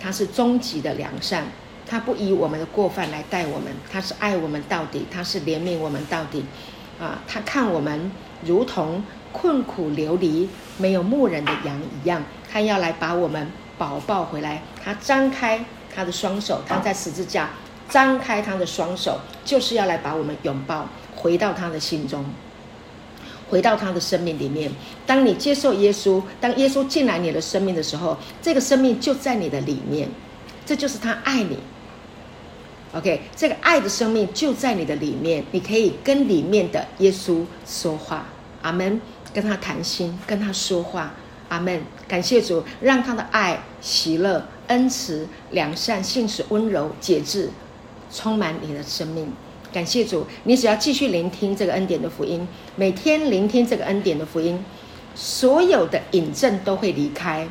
[0.00, 1.44] 他是终极的良善，
[1.84, 6.44] 他不以我们的过犯来待我们，他是爱我们到底，他是怜悯我们到底，
[7.00, 8.12] 啊，他看我们
[8.44, 9.02] 如同。
[9.32, 14.62] 困苦流离、没有牧人的羊一样，他要来把我们保抱回来。
[14.84, 15.64] 他张开
[15.94, 17.50] 他的双手，他在十字架
[17.88, 22.24] 张开他的双手，就是要来把我们拥抱回到他的心中。
[23.50, 24.72] 回到他的生命里面。
[25.06, 30.08] 当你接受耶稣，当耶稣进来你的生命的时候，这个生命就在你的里面，
[30.64, 31.58] 这就是他爱你。
[32.94, 38.26] OK，这个爱的生命就在你的里面，你可以跟里面的耶稣说话，
[38.62, 38.98] 阿门。
[39.32, 41.14] 跟他谈心，跟他说话，
[41.48, 41.82] 阿门。
[42.06, 47.50] 感谢主，让他的爱、喜乐、恩慈、良善、信实、温柔、节制，
[48.12, 49.32] 充满你的生命。
[49.72, 54.62] 感谢主，你只要继续聆听这个恩典的福音，每天聆听这个恩典的福音，
[55.14, 57.48] 所有的引证都会离开。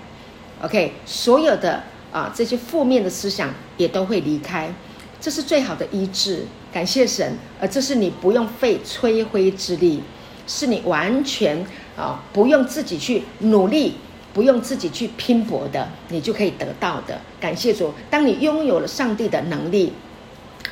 [0.62, 4.72] OK，所有的啊这些负面的思想也都会离开。
[5.20, 10.04] 这是最好的医治，感谢神，而这是你不用费吹灰之力，
[10.48, 11.66] 是你完全
[11.98, 13.96] 啊不用自己去努力，
[14.34, 17.20] 不用自己去拼搏的，你就可以得到的。
[17.40, 19.94] 感谢主，当你拥有了上帝的能力，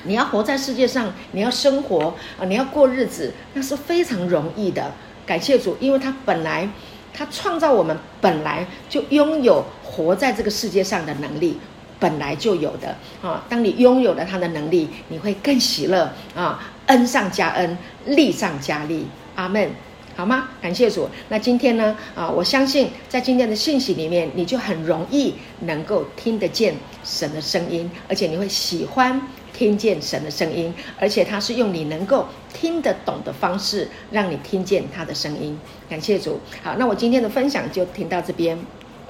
[0.03, 4.91] 你要活在世界上，你要生活啊，你要过日子，那是非常容易的。
[5.25, 6.67] 感谢主，因为他本来
[7.13, 11.57] 他创造我们，本来就拥有活在这个世界上的能力。
[12.01, 13.43] 本来就有的啊！
[13.49, 16.71] 当你拥有了他的能力，你会更喜乐啊！
[16.85, 19.05] 恩上加恩，利上加利，
[19.39, 19.69] 阿门，
[20.17, 20.49] 好吗？
[20.61, 21.07] 感谢主。
[21.29, 21.95] 那今天呢？
[22.13, 26.75] 啊，我相信在今天的信息里面，你就很容易能够听得见
[27.05, 29.21] 神的声音，而且你会喜欢
[29.53, 35.57] 听见神的声音，而且他是用你能够听得懂的方式，让你听见他的声音。
[35.89, 36.37] 感谢主。
[36.61, 38.59] 好，那我今天的分享就听到这边。